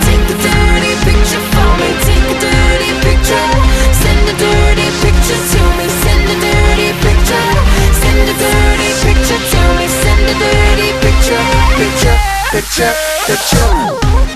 [0.07, 1.91] Take a dirty picture for me.
[2.07, 3.49] Take a dirty picture.
[3.91, 5.87] Send a dirty picture to me.
[6.03, 7.49] Send a dirty picture.
[8.01, 9.87] Send a dirty picture to me.
[9.89, 11.43] Send a dirty picture.
[11.75, 12.19] Picture,
[12.55, 12.95] picture,
[13.27, 14.32] picture.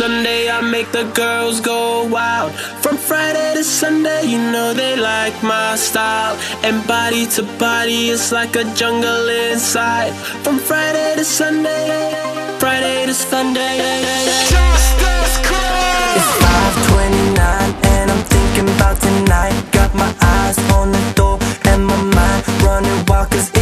[0.00, 2.52] Sunday, I make the girls go wild.
[2.82, 6.38] From Friday to Sunday, you know they like my style.
[6.64, 10.14] And body to body, it's like a jungle inside.
[10.42, 12.14] From Friday to Sunday,
[12.58, 13.76] Friday to Sunday.
[13.76, 14.50] It's
[16.48, 17.36] 529
[17.92, 19.52] and I'm thinking about tonight.
[19.70, 23.30] Got my eyes on the door and my mind running wild.
[23.30, 23.59] Cause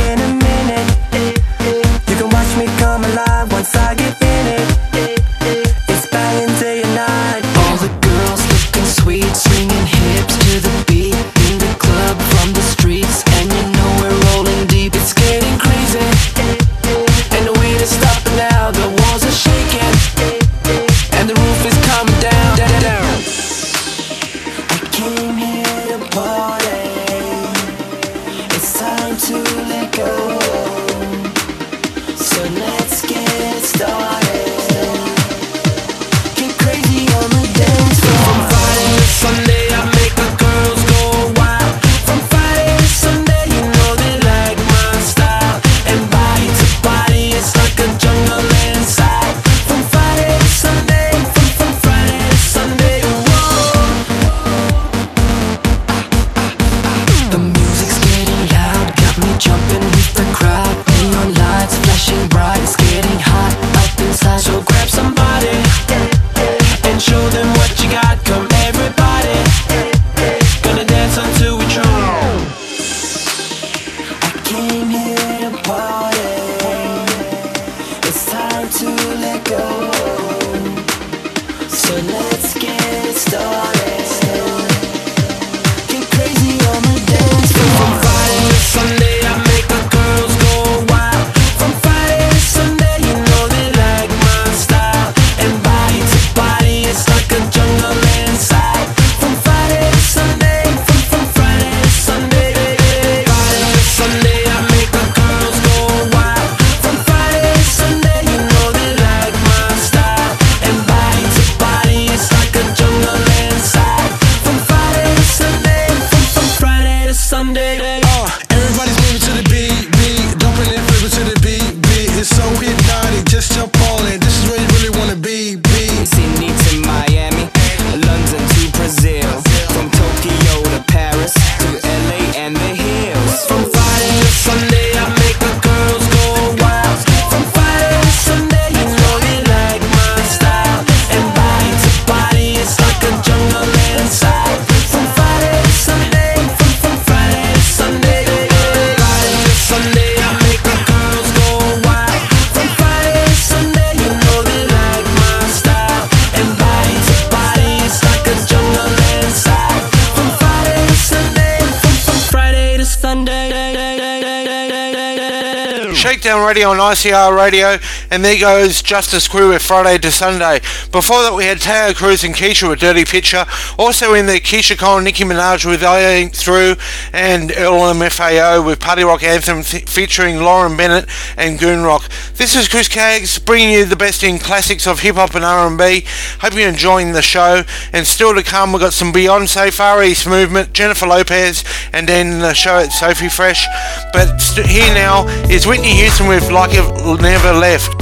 [166.99, 167.79] ICR Radio,
[168.11, 170.59] and there goes Justice Crew with Friday to Sunday.
[170.91, 173.47] Before that, we had Taio Cruz and Kesha with Dirty Picture.
[173.79, 176.75] Also in there, Keyshia Cole and Nicki Minaj with I Ain't Through,
[177.13, 182.09] and LMFAO with Party Rock Anthem th- featuring Lauren Bennett and Goon Rock.
[182.35, 186.05] This is Chris Kaggs bringing you the best in classics of hip hop and R&B.
[186.41, 187.63] Hope you're enjoying the show.
[187.93, 191.63] And still to come, we've got some Beyonce, Far East Movement, Jennifer Lopez,
[191.93, 193.69] and then the show at Sophie Fresh.
[194.13, 197.95] But here now is Whitney Houston with Like It Never Left.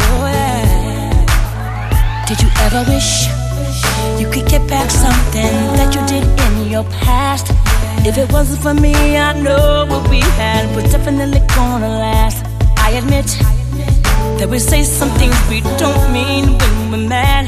[0.00, 1.24] Oh, yeah.
[2.26, 3.26] Did you ever wish
[4.20, 7.50] you could get back something that you did in your past?
[8.06, 12.47] If it wasn't for me, I know what we had was definitely gonna last.
[12.88, 13.26] I admit
[14.40, 17.44] that we say some things we don't mean when we're mad.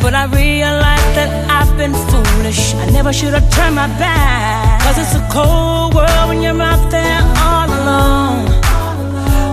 [0.00, 2.74] But I realize that I've been foolish.
[2.74, 4.80] I never should have turned my back.
[4.84, 8.46] Cause it's a cold world when you're out there all alone.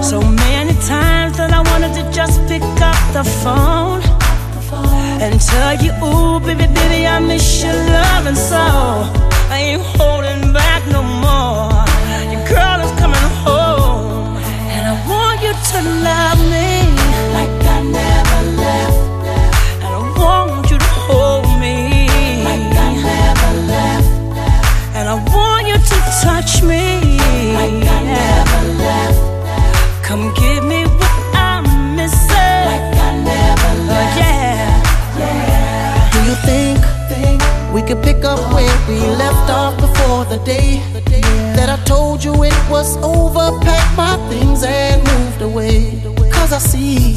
[0.03, 4.06] So many times that I wanted to just pick up the phone
[5.18, 8.61] and tell you, ooh, baby, baby, I miss your love, and so
[9.49, 11.73] I ain't holding back no more.
[12.30, 13.16] Your girl is coming
[15.72, 16.70] to love me
[17.34, 19.02] like I never left.
[19.84, 22.08] And I want you to hold me
[22.44, 24.12] like I never left.
[24.96, 26.84] And I want you to touch me
[27.60, 29.22] like I never left.
[30.04, 34.16] Come give me what I'm missing like I never left.
[34.16, 34.68] Oh, yeah.
[36.14, 36.78] Do you think
[37.74, 41.16] we could pick up where we left off before the day that I
[41.88, 43.57] told you it was over?
[43.61, 46.01] Packed my things and moved away.
[46.31, 47.14] Cause I see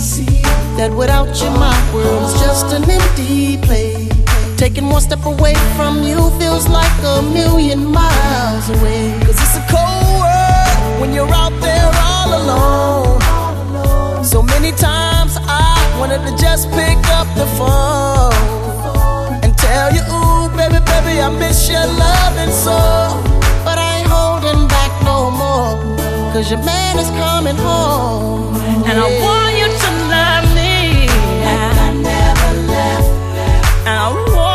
[0.78, 4.08] that without you, my world's just an empty place.
[4.56, 9.18] Taking one step away from you feels like a million miles away.
[9.26, 14.24] Cause it's a cold world when you're out there all alone.
[14.24, 20.48] So many times I wanted to just pick up the phone and tell you, ooh,
[20.56, 23.29] baby, baby, I miss your loving so.
[25.20, 25.72] No more.
[26.32, 28.54] Cause your man is coming home.
[28.88, 30.74] And I want you to love me
[31.46, 33.10] like I never left.
[33.88, 34.49] And I want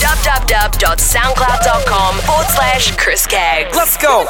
[0.01, 3.77] www.soundcloud.com forward slash Chris Kaggs.
[3.77, 4.25] Let's go.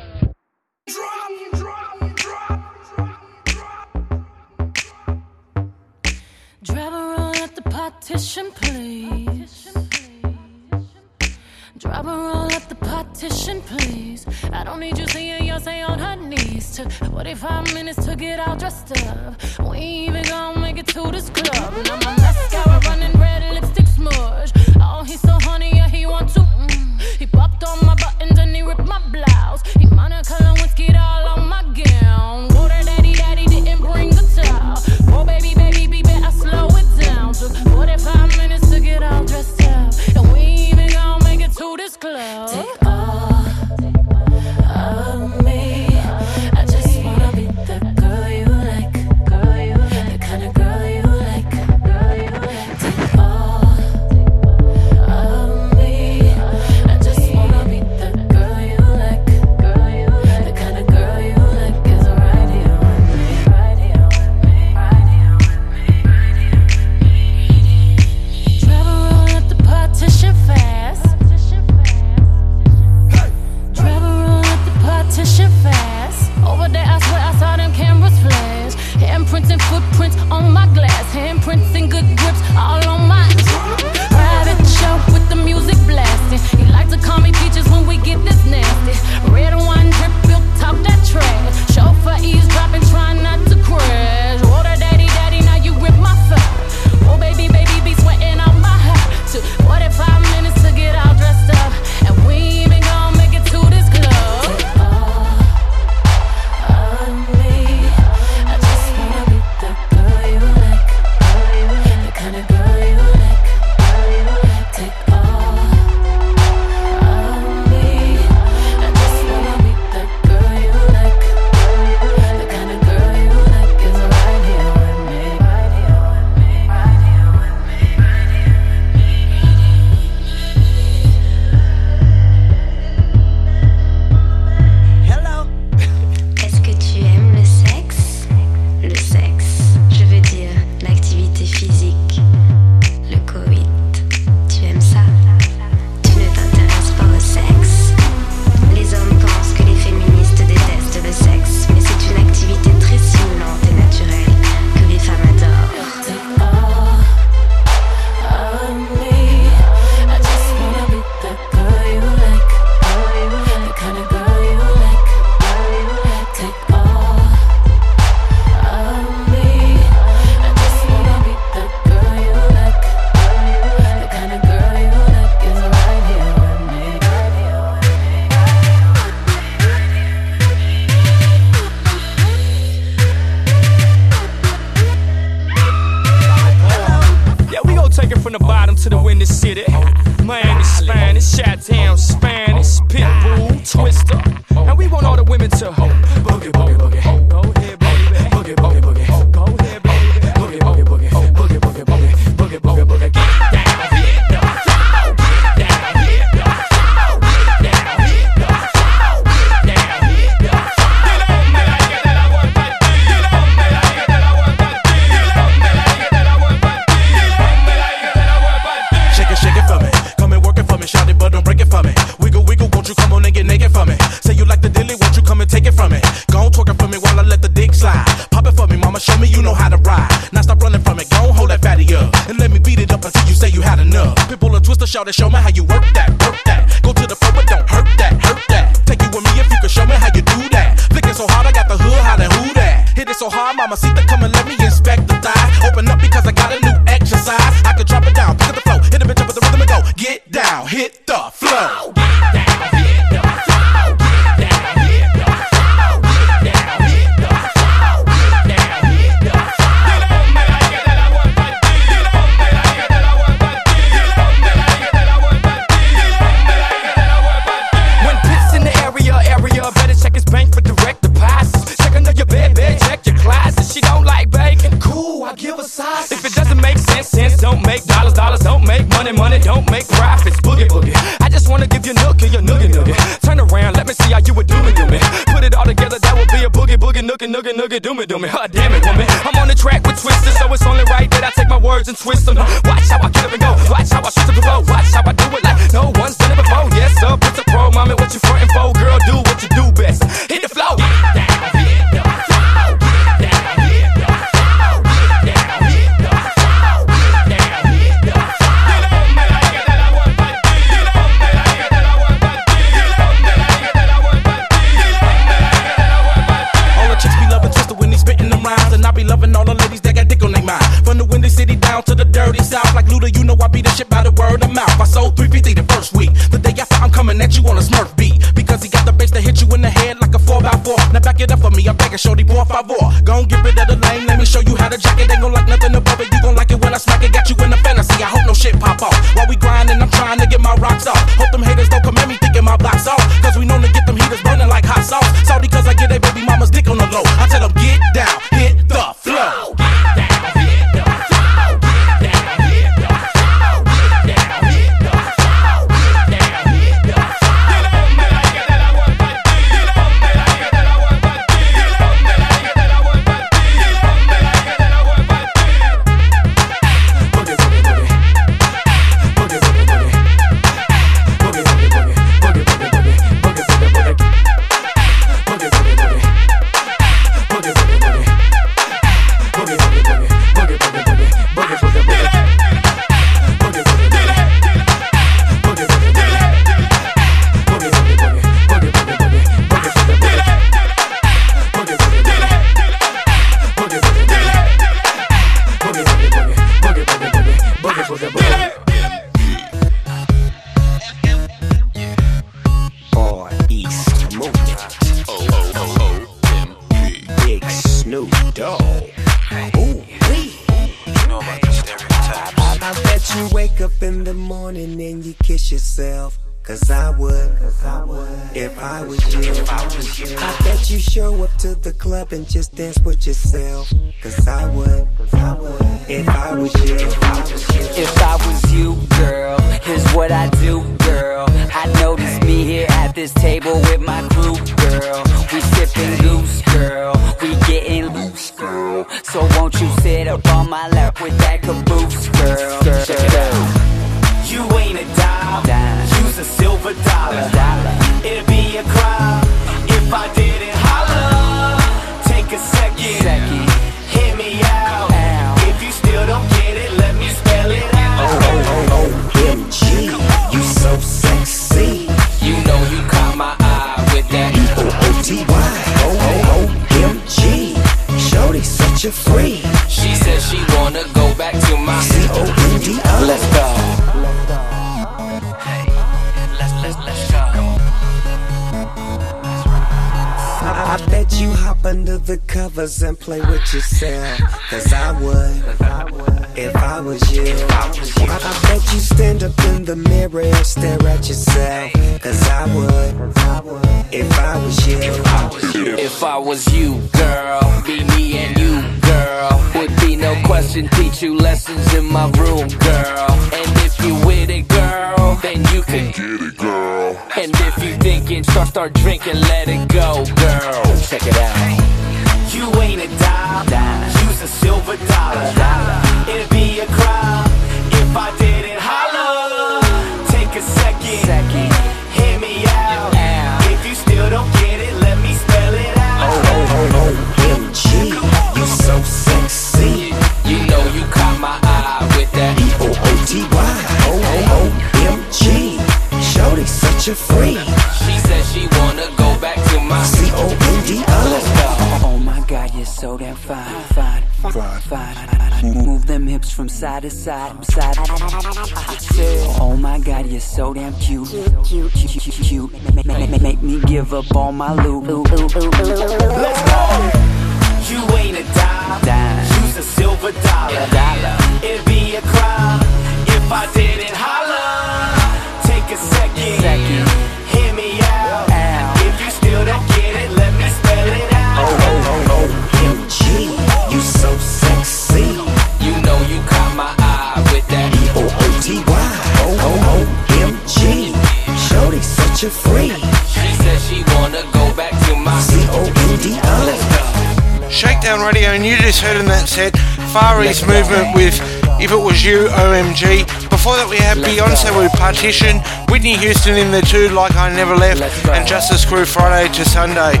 [592.02, 593.04] You, OMG.
[593.28, 595.36] Before that, we had Beyonce with Partition,
[595.68, 600.00] Whitney Houston in the two, Like I Never Left, and Justice Crew Friday to Sunday.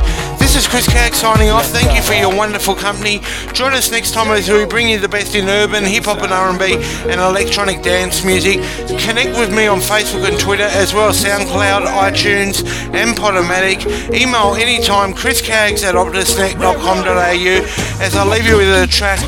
[0.50, 1.66] This is Chris Kag signing off.
[1.66, 3.20] Thank you for your wonderful company.
[3.52, 6.32] Join us next time as we bring you the best in urban, hip hop and
[6.32, 6.74] R&B
[7.08, 8.56] and electronic dance music.
[8.98, 13.86] Connect with me on Facebook and Twitter as well as SoundCloud, iTunes and Podomatic.
[14.12, 19.20] Email anytime chriscaggs at optusnet.com.au as I leave you with a track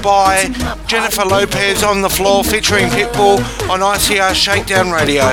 [0.00, 0.44] by
[0.86, 5.24] Jennifer Lopez on the floor featuring Pitbull on ICR Shakedown Radio.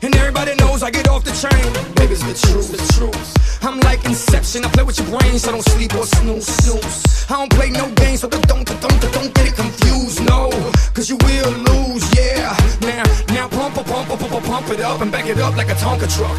[0.00, 1.62] And everybody knows I get off the train.
[1.94, 3.37] Baby, it's the truth, the truth.
[3.62, 4.64] I'm like Inception.
[4.64, 7.26] I play with your brains, so I don't sleep or snooze, snooze.
[7.30, 10.24] I don't play no games, so don't, don't, don't, don't get it confused.
[10.26, 10.50] No,
[10.94, 12.56] cause you will lose, yeah.
[12.80, 15.68] Now, now pump, pump, pump, pump, pump, pump it up and back it up like
[15.68, 16.38] a Tonka truck.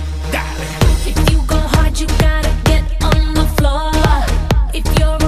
[1.06, 3.92] If you go hard, you gotta get on the floor.
[4.74, 5.19] If you're